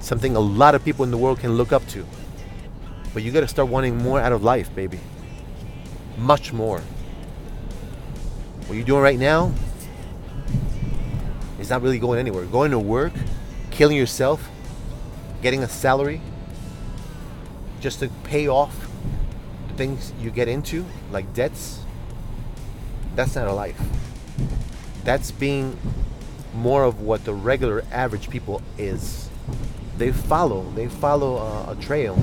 Something 0.00 0.36
a 0.36 0.40
lot 0.40 0.74
of 0.74 0.84
people 0.84 1.04
in 1.04 1.10
the 1.10 1.16
world 1.16 1.40
can 1.40 1.54
look 1.54 1.72
up 1.72 1.86
to. 1.88 2.04
But 3.14 3.22
you 3.22 3.32
got 3.32 3.40
to 3.40 3.48
start 3.48 3.68
wanting 3.68 3.96
more 3.96 4.20
out 4.20 4.32
of 4.32 4.44
life, 4.44 4.74
baby. 4.74 5.00
Much 6.18 6.52
more. 6.52 6.82
What 8.66 8.76
you're 8.76 8.84
doing 8.84 9.02
right 9.02 9.18
now 9.18 9.52
is 11.60 11.70
not 11.70 11.82
really 11.82 11.98
going 11.98 12.18
anywhere. 12.18 12.44
Going 12.46 12.70
to 12.70 12.78
work, 12.78 13.12
killing 13.70 13.96
yourself, 13.96 14.48
getting 15.42 15.62
a 15.62 15.68
salary 15.68 16.20
just 17.80 18.00
to 18.00 18.08
pay 18.24 18.48
off 18.48 18.88
the 19.68 19.74
things 19.74 20.12
you 20.18 20.30
get 20.30 20.48
into, 20.48 20.86
like 21.12 21.34
debts, 21.34 21.80
that's 23.14 23.34
not 23.34 23.46
a 23.46 23.52
life. 23.52 23.80
That's 25.04 25.30
being 25.30 25.78
more 26.54 26.84
of 26.84 27.00
what 27.00 27.24
the 27.24 27.34
regular 27.34 27.84
average 27.92 28.30
people 28.30 28.62
is. 28.78 29.28
They 29.98 30.12
follow, 30.12 30.70
they 30.74 30.88
follow 30.88 31.36
a, 31.36 31.72
a 31.72 31.76
trail 31.76 32.18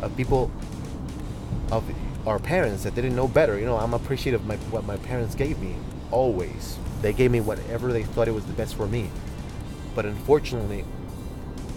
of 0.00 0.16
people 0.16 0.50
of 1.70 1.84
our 2.26 2.38
parents 2.38 2.82
that 2.84 2.94
didn't 2.94 3.16
know 3.16 3.28
better. 3.28 3.58
You 3.58 3.66
know, 3.66 3.76
I'm 3.76 3.94
appreciative 3.94 4.42
of 4.42 4.46
my, 4.46 4.56
what 4.70 4.84
my 4.84 4.96
parents 4.98 5.34
gave 5.34 5.58
me 5.58 5.76
always. 6.10 6.76
They 7.02 7.12
gave 7.12 7.30
me 7.30 7.40
whatever 7.40 7.92
they 7.92 8.02
thought 8.02 8.28
it 8.28 8.34
was 8.34 8.44
the 8.44 8.52
best 8.52 8.74
for 8.74 8.86
me. 8.86 9.10
But 9.94 10.04
unfortunately, 10.04 10.84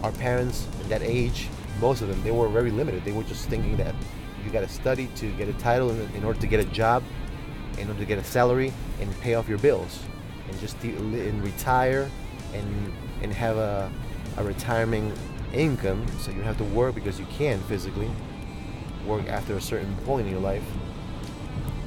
our 0.02 0.12
parents 0.12 0.68
at 0.82 0.90
that 0.90 1.02
age, 1.02 1.48
most 1.80 2.02
of 2.02 2.10
them, 2.10 2.22
they 2.24 2.32
were 2.32 2.50
very 2.50 2.72
limited. 2.72 3.06
They 3.06 3.14
were 3.14 3.24
just 3.24 3.48
thinking 3.48 3.78
that 3.78 3.96
you 4.44 4.52
got 4.52 4.62
to 4.62 4.68
study 4.68 5.08
to 5.16 5.32
get 5.32 5.48
a 5.48 5.54
title 5.54 5.90
in, 5.90 6.00
in, 6.16 6.24
order 6.24 6.40
to 6.42 6.48
get 6.48 6.60
a 6.60 6.66
job, 6.66 7.04
in 7.78 7.88
order 7.88 8.00
to 8.00 8.06
get 8.06 8.18
a 8.18 8.24
salary 8.24 8.74
and 9.00 9.20
pay 9.22 9.36
off 9.36 9.48
your 9.48 9.58
bills, 9.58 10.00
and 10.50 10.60
just 10.60 10.80
de- 10.82 10.90
and 10.96 11.44
retire 11.44 12.10
and 12.54 12.94
and 13.22 13.32
have 13.34 13.58
a, 13.58 13.90
a 14.38 14.44
retirement 14.44 15.18
income. 15.54 16.06
So 16.20 16.32
you 16.32 16.42
have 16.42 16.58
to 16.58 16.66
work 16.66 16.96
because 16.96 17.20
you 17.20 17.26
can 17.38 17.60
physically 17.62 18.12
work 19.06 19.28
after 19.28 19.56
a 19.56 19.62
certain 19.62 19.96
point 20.06 20.28
in 20.28 20.32
your 20.32 20.42
life, 20.42 20.64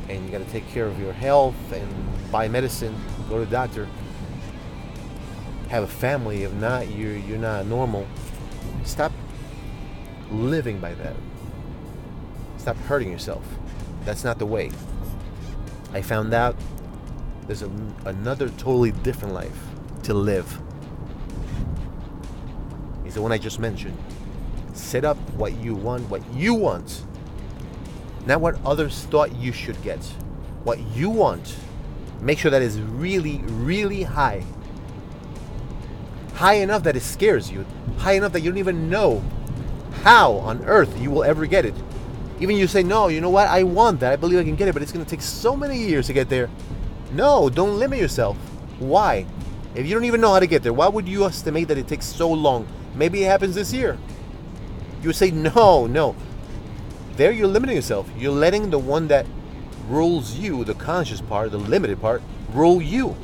and 0.09 0.25
you 0.25 0.31
got 0.31 0.45
to 0.45 0.51
take 0.51 0.69
care 0.69 0.87
of 0.87 0.99
your 1.01 1.13
health 1.13 1.57
and 1.73 1.89
buy 2.31 2.49
medicine, 2.49 2.95
go 3.29 3.39
to 3.39 3.45
the 3.45 3.51
doctor, 3.51 3.89
have 5.69 5.83
a 5.83 5.89
family. 5.89 6.45
If 6.45 6.53
not, 6.55 6.89
you're 6.91 7.17
you're 7.17 7.39
not 7.39 7.67
normal. 7.67 8.07
Stop 8.85 9.13
living 10.31 10.79
by 10.79 10.95
that. 10.95 11.15
Stop 12.59 12.77
hurting 12.79 13.11
yourself. 13.11 13.45
That's 14.05 14.25
not 14.25 14.39
the 14.39 14.47
way. 14.47 14.71
I 15.93 16.03
found 16.03 16.35
out 16.35 16.57
there's 17.47 17.63
a, 17.63 17.71
another 18.05 18.49
totally 18.51 18.93
different 18.93 19.35
life 19.35 19.59
to 20.05 20.15
live. 20.15 20.61
It's 23.05 23.15
the 23.15 23.23
one 23.23 23.33
I 23.33 23.39
just 23.39 23.59
mentioned. 23.59 23.97
Set 24.77 25.05
up 25.05 25.17
what 25.35 25.57
you 25.57 25.75
want, 25.75 26.09
what 26.11 26.23
you 26.35 26.55
want. 26.55 27.05
Not 28.27 28.41
what 28.41 28.59
others 28.65 29.05
thought 29.05 29.35
you 29.37 29.53
should 29.53 29.81
get. 29.83 30.05
What 30.65 30.79
you 30.95 31.11
want. 31.11 31.57
Make 32.21 32.39
sure 32.39 32.51
that 32.51 32.62
is 32.62 32.81
really, 32.81 33.39
really 33.47 34.03
high. 34.03 34.45
High 36.35 36.55
enough 36.55 36.83
that 36.83 36.97
it 36.97 37.01
scares 37.01 37.51
you. 37.51 37.65
High 37.99 38.12
enough 38.12 38.33
that 38.33 38.41
you 38.41 38.51
don't 38.51 38.59
even 38.59 38.91
know 38.91 39.23
how 40.03 40.33
on 40.35 40.65
earth 40.65 41.01
you 41.01 41.11
will 41.11 41.25
ever 41.25 41.47
get 41.47 41.65
it. 41.65 41.75
Even 42.39 42.57
you 42.57 42.67
say, 42.67 42.83
no, 42.83 43.09
you 43.09 43.21
know 43.21 43.31
what? 43.31 43.49
I 43.49 43.62
want 43.62 44.01
that. 44.01 44.12
I 44.12 44.17
believe 44.17 44.39
I 44.39 44.45
can 44.45 44.57
get 44.57 44.69
it, 44.69 44.73
but 44.75 44.83
it's 44.83 44.93
going 44.93 45.05
to 45.05 45.11
take 45.11 45.23
so 45.23 45.57
many 45.57 45.79
years 45.79 46.07
to 46.09 46.12
get 46.12 46.29
there. 46.29 46.51
No, 47.12 47.49
don't 47.49 47.79
limit 47.79 47.99
yourself. 47.99 48.37
Why? 48.79 49.25
If 49.75 49.87
you 49.87 49.95
don't 49.95 50.05
even 50.05 50.21
know 50.21 50.33
how 50.33 50.41
to 50.41 50.47
get 50.47 50.62
there, 50.62 50.73
why 50.73 50.89
would 50.89 51.09
you 51.09 51.25
estimate 51.25 51.69
that 51.69 51.79
it 51.79 51.89
takes 51.89 52.05
so 52.07 52.31
long? 52.31 52.67
Maybe 52.95 53.25
it 53.25 53.27
happens 53.27 53.55
this 53.55 53.73
year. 53.73 53.99
You 55.03 55.09
would 55.09 55.17
say, 55.17 55.31
no, 55.31 55.87
no. 55.87 56.17
There 57.17 57.33
you're 57.33 57.47
limiting 57.47 57.77
yourself. 57.77 58.09
You're 58.19 58.33
letting 58.33 58.71
the 58.71 58.79
one 58.79 59.09
that 59.09 59.27
rules 59.89 60.37
you, 60.37 60.65
the 60.65 60.75
conscious 60.75 61.21
part, 61.21 61.51
the 61.51 61.59
limited 61.59 62.01
part, 62.01 62.23
rule 62.53 62.83
you. 62.83 63.17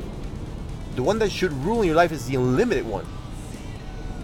The 0.95 1.03
one 1.03 1.19
that 1.19 1.31
should 1.31 1.51
rule 1.51 1.81
in 1.81 1.87
your 1.87 1.95
life 1.95 2.11
is 2.11 2.27
the 2.27 2.35
unlimited 2.35 2.85
one. 2.85 3.05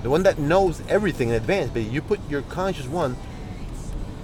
The 0.03 0.09
one 0.09 0.23
that 0.23 0.39
knows 0.39 0.81
everything 0.87 1.29
in 1.29 1.35
advance, 1.35 1.71
but 1.71 1.83
you 1.83 2.01
put 2.01 2.19
your 2.29 2.41
conscious 2.43 2.87
one, 2.87 3.17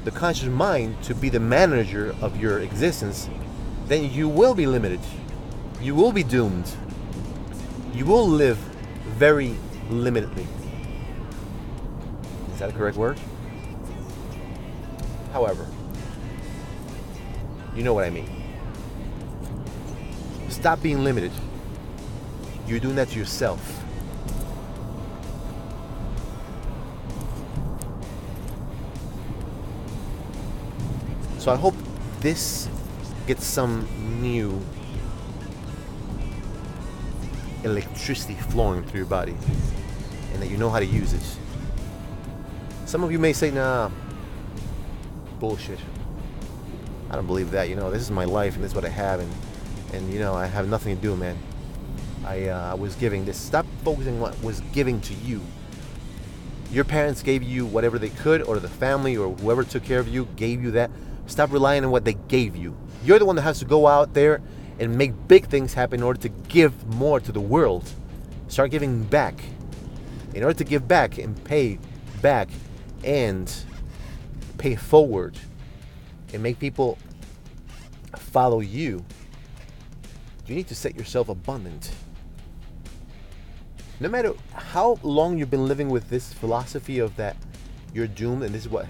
the 0.04 0.12
conscious 0.12 0.48
mind, 0.48 1.02
to 1.04 1.16
be 1.16 1.30
the 1.30 1.40
manager 1.40 2.16
of 2.22 2.40
your 2.40 2.60
existence, 2.60 3.30
then 3.88 4.12
you 4.12 4.30
will 4.30 4.54
be 4.54 4.68
limited. 4.68 5.02
You 5.82 5.96
will 5.96 6.12
be 6.12 6.24
doomed. 6.24 6.72
You 7.94 8.06
will 8.06 8.28
live 8.28 8.58
very 9.18 9.56
limitedly. 9.90 10.46
Is 12.56 12.60
that 12.60 12.70
a 12.70 12.72
correct 12.72 12.96
word? 12.96 13.20
However, 15.34 15.68
you 17.76 17.84
know 17.84 17.94
what 17.94 18.06
I 18.06 18.10
mean. 18.10 18.30
Stop 20.48 20.82
being 20.82 21.04
limited. 21.04 21.34
You're 22.66 22.80
doing 22.80 22.96
that 22.96 23.10
to 23.10 23.20
yourself. 23.20 23.60
So 31.38 31.52
I 31.52 31.58
hope 31.58 31.76
this 32.22 32.70
gets 33.28 33.44
some 33.44 33.86
new 34.22 34.62
electricity 37.66 38.36
flowing 38.36 38.82
through 38.84 39.00
your 39.00 39.08
body 39.08 39.36
and 40.32 40.42
that 40.42 40.50
you 40.50 40.56
know 40.56 40.70
how 40.70 40.80
to 40.80 40.86
use 40.86 41.12
it. 41.12 41.45
Some 42.96 43.04
of 43.04 43.12
you 43.12 43.20
may 43.20 43.34
say, 43.34 43.52
nah, 43.52 43.92
bullshit. 45.42 45.80
I 47.10 47.16
don't 47.16 47.28
believe 47.28 47.52
that. 47.52 47.68
You 47.68 47.76
know, 47.76 47.92
this 47.92 48.02
is 48.02 48.10
my 48.10 48.24
life 48.24 48.56
and 48.56 48.64
this 48.64 48.72
is 48.72 48.76
what 48.76 48.86
I 48.86 48.90
have, 48.90 49.20
and 49.20 49.30
and 49.92 50.14
you 50.14 50.18
know, 50.18 50.34
I 50.34 50.46
have 50.46 50.70
nothing 50.70 50.96
to 50.96 51.02
do, 51.02 51.14
man. 51.18 51.38
I 52.26 52.48
uh, 52.48 52.78
was 52.78 52.96
giving 52.96 53.26
this. 53.26 53.38
Stop 53.38 53.66
focusing 53.84 54.14
on 54.14 54.22
what 54.22 54.42
was 54.42 54.62
giving 54.72 55.02
to 55.02 55.14
you. 55.14 55.42
Your 56.72 56.86
parents 56.86 57.22
gave 57.22 57.44
you 57.44 57.66
whatever 57.66 58.00
they 58.00 58.12
could, 58.12 58.42
or 58.44 58.60
the 58.60 58.70
family, 58.70 59.18
or 59.18 59.36
whoever 59.36 59.66
took 59.66 59.84
care 59.84 60.00
of 60.00 60.08
you 60.08 60.30
gave 60.38 60.64
you 60.64 60.72
that. 60.72 60.90
Stop 61.26 61.52
relying 61.52 61.84
on 61.84 61.92
what 61.92 62.06
they 62.06 62.14
gave 62.30 62.56
you. 62.56 62.78
You're 63.04 63.20
the 63.20 63.26
one 63.26 63.36
that 63.36 63.42
has 63.42 63.60
to 63.60 63.66
go 63.66 63.88
out 63.88 64.14
there 64.14 64.42
and 64.80 64.98
make 64.98 65.12
big 65.28 65.48
things 65.48 65.74
happen 65.74 66.00
in 66.00 66.04
order 66.06 66.22
to 66.22 66.30
give 66.30 66.88
more 66.88 67.20
to 67.20 67.34
the 67.34 67.42
world. 67.42 67.92
Start 68.48 68.72
giving 68.72 69.04
back. 69.04 69.44
In 70.34 70.46
order 70.46 70.58
to 70.60 70.64
give 70.64 70.88
back 70.88 71.18
and 71.18 71.44
pay 71.44 71.78
back 72.22 72.48
and 73.06 73.54
pay 74.58 74.76
forward 74.76 75.38
and 76.34 76.44
make 76.44 76.60
people 76.60 76.98
follow 78.18 78.60
you, 78.60 79.06
you 80.48 80.56
need 80.56 80.68
to 80.68 80.76
set 80.76 80.96
yourself 80.96 81.30
abundant. 81.30 81.92
No 84.00 84.10
matter 84.10 84.34
how 84.54 85.00
long 85.04 85.38
you've 85.38 85.50
been 85.50 85.68
living 85.68 85.90
with 85.90 86.10
this 86.10 86.34
philosophy 86.34 87.00
of 87.00 87.16
that 87.16 87.38
you're 87.94 88.08
doomed 88.08 88.44
and 88.44 88.54
this 88.54 88.64
is 88.64 88.70
what 88.70 88.86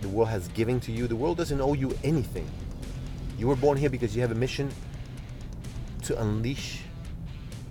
the 0.00 0.08
world 0.08 0.30
has 0.30 0.48
given 0.48 0.80
to 0.80 0.92
you, 0.92 1.06
the 1.06 1.16
world 1.16 1.36
doesn't 1.36 1.60
owe 1.60 1.74
you 1.74 1.96
anything. 2.02 2.48
You 3.38 3.48
were 3.48 3.56
born 3.56 3.76
here 3.76 3.90
because 3.90 4.16
you 4.16 4.22
have 4.22 4.30
a 4.30 4.36
mission 4.36 4.70
to 6.04 6.18
unleash 6.20 6.82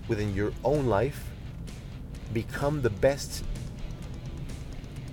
within 0.08 0.36
your 0.36 0.52
own 0.64 0.86
life, 0.86 1.30
become 2.34 2.82
the 2.82 2.90
best, 2.90 3.44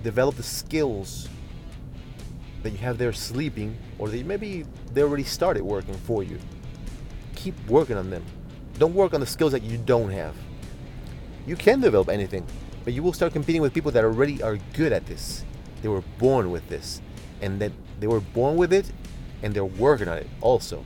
develop 0.03 0.35
the 0.35 0.43
skills 0.43 1.27
that 2.61 2.71
you 2.71 2.77
have 2.77 2.97
there 2.97 3.11
sleeping, 3.13 3.77
or 3.97 4.09
that 4.09 4.25
maybe 4.25 4.65
they 4.93 5.01
already 5.01 5.23
started 5.23 5.63
working 5.63 5.95
for 5.95 6.23
you. 6.23 6.39
Keep 7.35 7.55
working 7.67 7.97
on 7.97 8.09
them. 8.09 8.23
Don't 8.77 8.93
work 8.93 9.13
on 9.13 9.19
the 9.19 9.25
skills 9.25 9.51
that 9.51 9.63
you 9.63 9.77
don't 9.77 10.11
have. 10.11 10.35
You 11.45 11.55
can 11.55 11.81
develop 11.81 12.09
anything, 12.09 12.45
but 12.83 12.93
you 12.93 13.03
will 13.03 13.13
start 13.13 13.33
competing 13.33 13.61
with 13.61 13.73
people 13.73 13.91
that 13.91 14.03
already 14.03 14.41
are 14.41 14.57
good 14.73 14.93
at 14.93 15.05
this. 15.05 15.43
They 15.81 15.89
were 15.89 16.03
born 16.19 16.51
with 16.51 16.67
this, 16.69 17.01
and 17.41 17.59
that 17.59 17.71
they 17.99 18.07
were 18.07 18.21
born 18.21 18.55
with 18.55 18.71
it, 18.71 18.91
and 19.41 19.53
they're 19.53 19.65
working 19.65 20.07
on 20.07 20.17
it 20.17 20.27
also. 20.39 20.85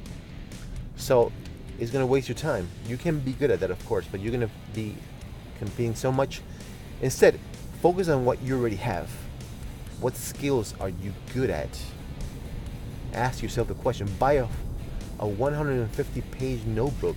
So 0.95 1.32
it's 1.80 1.91
gonna 1.91 2.08
waste 2.08 2.27
your 2.27 2.38
time. 2.38 2.67
You 2.88 2.97
can 2.97 3.19
be 3.19 3.34
good 3.34 3.51
at 3.51 3.60
that, 3.60 3.69
of 3.69 3.86
course, 3.86 4.06
but 4.10 4.19
you're 4.19 4.32
gonna 4.32 4.49
be 4.73 4.95
competing 5.60 5.93
so 5.93 6.12
much. 6.12 6.41
Instead, 7.01 7.39
focus 7.81 8.09
on 8.09 8.25
what 8.25 8.41
you 8.41 8.59
already 8.59 8.75
have. 8.77 9.09
What 9.99 10.15
skills 10.15 10.75
are 10.79 10.89
you 10.89 11.13
good 11.33 11.49
at? 11.49 11.69
Ask 13.13 13.41
yourself 13.41 13.67
the 13.67 13.73
question. 13.73 14.07
Buy 14.19 14.33
a 14.33 14.47
a 15.19 15.27
150 15.27 16.21
page 16.21 16.63
notebook 16.65 17.15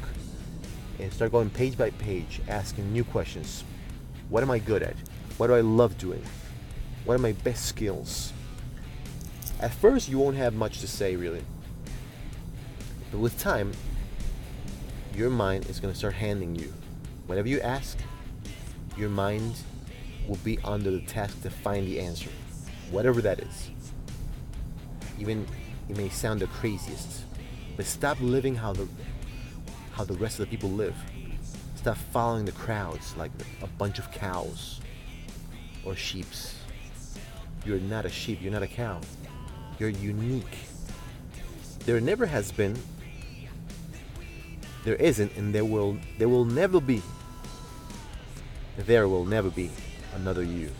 and 0.99 1.13
start 1.13 1.33
going 1.33 1.51
page 1.51 1.77
by 1.77 1.91
page, 1.91 2.41
asking 2.49 2.93
new 2.93 3.05
questions. 3.05 3.65
What 4.29 4.43
am 4.43 4.51
I 4.51 4.59
good 4.59 4.83
at? 4.83 4.97
What 5.37 5.49
do 5.49 5.55
I 5.55 5.61
love 5.61 5.99
doing? 5.99 6.23
What 7.05 7.15
are 7.15 7.19
my 7.19 7.33
best 7.33 7.67
skills? 7.67 8.33
At 9.61 9.75
first, 9.75 10.09
you 10.09 10.19
won't 10.19 10.37
have 10.37 10.55
much 10.55 10.81
to 10.81 10.89
say, 10.89 11.17
really. 11.17 11.43
But 13.11 13.19
with 13.19 13.39
time, 13.39 13.73
your 15.15 15.31
mind 15.31 15.67
is 15.69 15.81
going 15.81 15.93
to 15.93 15.99
start 15.99 16.15
handing 16.15 16.55
you. 16.55 16.73
Whenever 17.27 17.49
you 17.49 17.61
ask, 17.61 17.99
your 18.97 19.11
mind 19.11 19.55
will 20.31 20.39
be 20.45 20.61
under 20.63 20.93
the 20.93 21.01
task 21.01 21.43
to 21.43 21.51
find 21.51 21.89
the 21.89 21.99
answer, 21.99 22.31
whatever 22.93 23.21
that 23.21 23.41
is. 23.41 23.71
Even 25.19 25.45
it 25.89 25.97
may 25.97 26.09
sound 26.09 26.41
the 26.41 26.47
craziest, 26.47 27.25
but 27.77 27.85
stop 27.85 28.17
living 28.21 28.55
how 28.55 28.73
the 28.73 28.87
how 29.91 30.05
the 30.05 30.15
rest 30.15 30.39
of 30.39 30.47
the 30.47 30.51
people 30.57 30.71
live. 30.71 30.95
Stop 31.75 31.97
following 32.13 32.45
the 32.45 32.53
crowds 32.53 33.17
like 33.17 33.33
a 33.61 33.67
bunch 33.67 33.99
of 33.99 34.09
cows 34.13 34.81
or 35.85 35.97
sheeps. 35.97 36.55
You're 37.65 37.81
not 37.81 38.07
a 38.07 38.09
sheep, 38.09 38.41
you're 38.41 38.53
not 38.53 38.63
a 38.63 38.69
cow. 38.69 39.01
You're 39.81 39.89
unique. 39.89 40.59
There 41.87 42.01
never 42.01 42.25
has 42.25 42.53
been, 42.53 42.79
there 44.85 44.95
isn't, 44.95 45.37
and 45.37 45.53
there 45.53 45.65
will 45.65 45.99
there 46.19 46.29
will 46.29 46.45
never 46.45 46.81
be. 46.81 47.03
There 48.77 49.09
will 49.09 49.25
never 49.25 49.51
be 49.51 49.71
another 50.15 50.43
you. 50.43 50.71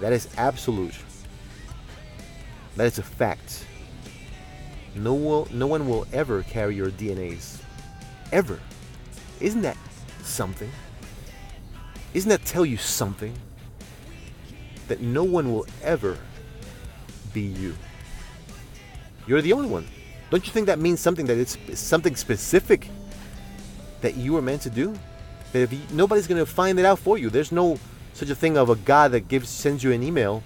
That 0.00 0.12
is 0.12 0.28
absolute. 0.36 0.94
That 2.76 2.86
is 2.86 2.98
a 2.98 3.02
fact. 3.02 3.64
No 4.94 5.14
one, 5.14 5.48
no 5.52 5.66
one 5.66 5.88
will 5.88 6.06
ever 6.12 6.42
carry 6.42 6.74
your 6.74 6.90
DNAs. 6.90 7.60
Ever. 8.32 8.58
Isn't 9.40 9.62
that 9.62 9.76
something? 10.22 10.70
Isn't 12.12 12.28
that 12.28 12.44
tell 12.44 12.64
you 12.64 12.76
something? 12.76 13.34
That 14.88 15.00
no 15.00 15.24
one 15.24 15.52
will 15.52 15.66
ever 15.82 16.18
be 17.32 17.42
you. 17.42 17.74
You're 19.26 19.42
the 19.42 19.52
only 19.52 19.68
one. 19.68 19.86
Don't 20.30 20.46
you 20.46 20.52
think 20.52 20.66
that 20.66 20.78
means 20.78 21.00
something 21.00 21.26
that 21.26 21.38
it's 21.38 21.56
something 21.78 22.16
specific 22.16 22.88
that 24.00 24.16
you 24.16 24.32
were 24.32 24.42
meant 24.42 24.62
to 24.62 24.70
do? 24.70 24.94
That 25.54 25.62
if 25.62 25.72
you, 25.72 25.78
nobody's 25.92 26.26
going 26.26 26.40
to 26.40 26.46
find 26.46 26.80
it 26.80 26.84
out 26.84 26.98
for 26.98 27.16
you. 27.16 27.30
There's 27.30 27.52
no 27.52 27.78
such 28.12 28.28
a 28.28 28.34
thing 28.34 28.56
of 28.56 28.70
a 28.70 28.74
God 28.74 29.12
that 29.12 29.28
gives 29.28 29.48
sends 29.48 29.84
you 29.84 29.92
an 29.92 30.02
email 30.02 30.42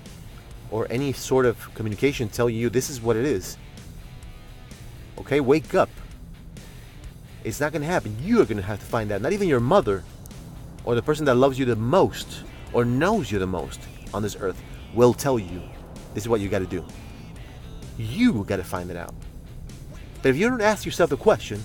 or 0.71 0.87
any 0.91 1.15
sort 1.15 1.47
of 1.47 1.75
communication 1.75 2.29
telling 2.29 2.55
you 2.55 2.69
this 2.69 2.91
is 2.91 3.01
what 3.01 3.17
it 3.17 3.25
is. 3.25 3.57
Okay, 5.17 5.41
wake 5.41 5.75
up. 5.75 5.89
It's 7.43 7.59
not 7.59 7.73
going 7.73 7.81
to 7.81 7.89
happen. 7.89 8.19
You 8.21 8.43
are 8.43 8.45
going 8.45 8.59
to 8.59 8.63
have 8.63 8.81
to 8.81 8.85
find 8.85 9.11
out. 9.11 9.23
Not 9.23 9.33
even 9.33 9.49
your 9.49 9.61
mother 9.61 10.05
or 10.85 10.95
the 10.95 11.01
person 11.01 11.25
that 11.25 11.37
loves 11.37 11.59
you 11.59 11.65
the 11.65 11.75
most 11.75 12.43
or 12.75 12.85
knows 12.85 13.33
you 13.33 13.39
the 13.39 13.47
most 13.47 13.81
on 14.13 14.23
this 14.23 14.37
earth 14.39 14.63
will 14.93 15.15
tell 15.15 15.39
you 15.39 15.63
this 16.13 16.25
is 16.25 16.29
what 16.29 16.43
you 16.43 16.51
got 16.51 16.59
to 16.59 16.67
do. 16.67 16.85
You 17.97 18.45
got 18.45 18.57
to 18.57 18.65
find 18.65 18.91
it 18.91 18.97
out. 18.99 19.15
But 20.21 20.29
if 20.29 20.37
you 20.37 20.51
don't 20.51 20.61
ask 20.61 20.85
yourself 20.85 21.09
the 21.09 21.17
question, 21.17 21.63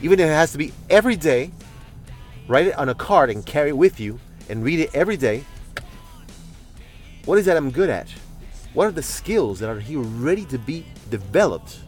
even 0.00 0.18
if 0.18 0.24
it 0.24 0.32
has 0.32 0.52
to 0.52 0.58
be 0.58 0.72
every 0.88 1.16
day, 1.16 1.50
write 2.48 2.66
it 2.66 2.78
on 2.78 2.88
a 2.88 2.94
card 2.94 3.30
and 3.30 3.44
carry 3.44 3.70
it 3.70 3.76
with 3.76 4.00
you 4.00 4.18
and 4.48 4.64
read 4.64 4.80
it 4.80 4.90
every 4.94 5.16
day. 5.16 5.44
What 7.24 7.38
is 7.38 7.46
that 7.46 7.56
I'm 7.56 7.70
good 7.70 7.90
at? 7.90 8.10
What 8.74 8.86
are 8.86 8.92
the 8.92 9.02
skills 9.02 9.60
that 9.60 9.68
are 9.68 9.78
here 9.78 10.00
ready 10.00 10.44
to 10.46 10.58
be 10.58 10.86
developed 11.10 11.80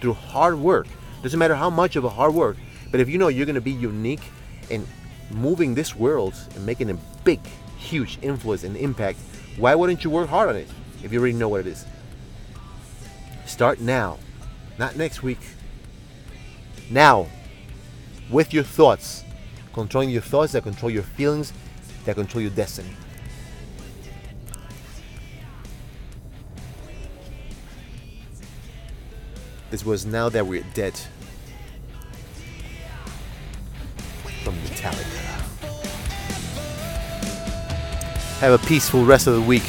through 0.00 0.14
hard 0.14 0.58
work? 0.58 0.86
Doesn't 1.22 1.38
matter 1.38 1.54
how 1.54 1.70
much 1.70 1.96
of 1.96 2.04
a 2.04 2.08
hard 2.08 2.34
work, 2.34 2.56
but 2.90 3.00
if 3.00 3.08
you 3.08 3.18
know 3.18 3.28
you're 3.28 3.46
going 3.46 3.54
to 3.54 3.60
be 3.60 3.70
unique 3.70 4.22
in 4.70 4.86
moving 5.30 5.74
this 5.74 5.94
world 5.94 6.34
and 6.54 6.66
making 6.66 6.90
a 6.90 6.94
big, 7.24 7.40
huge 7.78 8.18
influence 8.22 8.64
and 8.64 8.76
impact, 8.76 9.18
why 9.56 9.74
wouldn't 9.74 10.02
you 10.04 10.10
work 10.10 10.28
hard 10.28 10.48
on 10.48 10.56
it 10.56 10.68
if 11.02 11.12
you 11.12 11.20
already 11.20 11.34
know 11.34 11.48
what 11.48 11.60
it 11.60 11.66
is? 11.66 11.84
Start 13.46 13.80
now, 13.80 14.18
not 14.78 14.96
next 14.96 15.22
week. 15.22 15.40
Now, 16.90 17.26
with 18.30 18.52
your 18.52 18.64
thoughts, 18.64 19.24
controlling 19.72 20.10
your 20.10 20.22
thoughts 20.22 20.52
that 20.52 20.62
control 20.62 20.90
your 20.90 21.02
feelings, 21.02 21.52
that 22.04 22.14
control 22.16 22.42
your 22.42 22.50
destiny. 22.50 22.90
This 29.70 29.84
was 29.86 30.04
Now 30.04 30.28
That 30.28 30.46
We're 30.46 30.64
Dead 30.74 30.98
from 34.44 34.54
Metallica. 34.56 35.22
Have 38.40 38.60
a 38.60 38.66
peaceful 38.66 39.04
rest 39.04 39.26
of 39.26 39.34
the 39.34 39.40
week. 39.40 39.62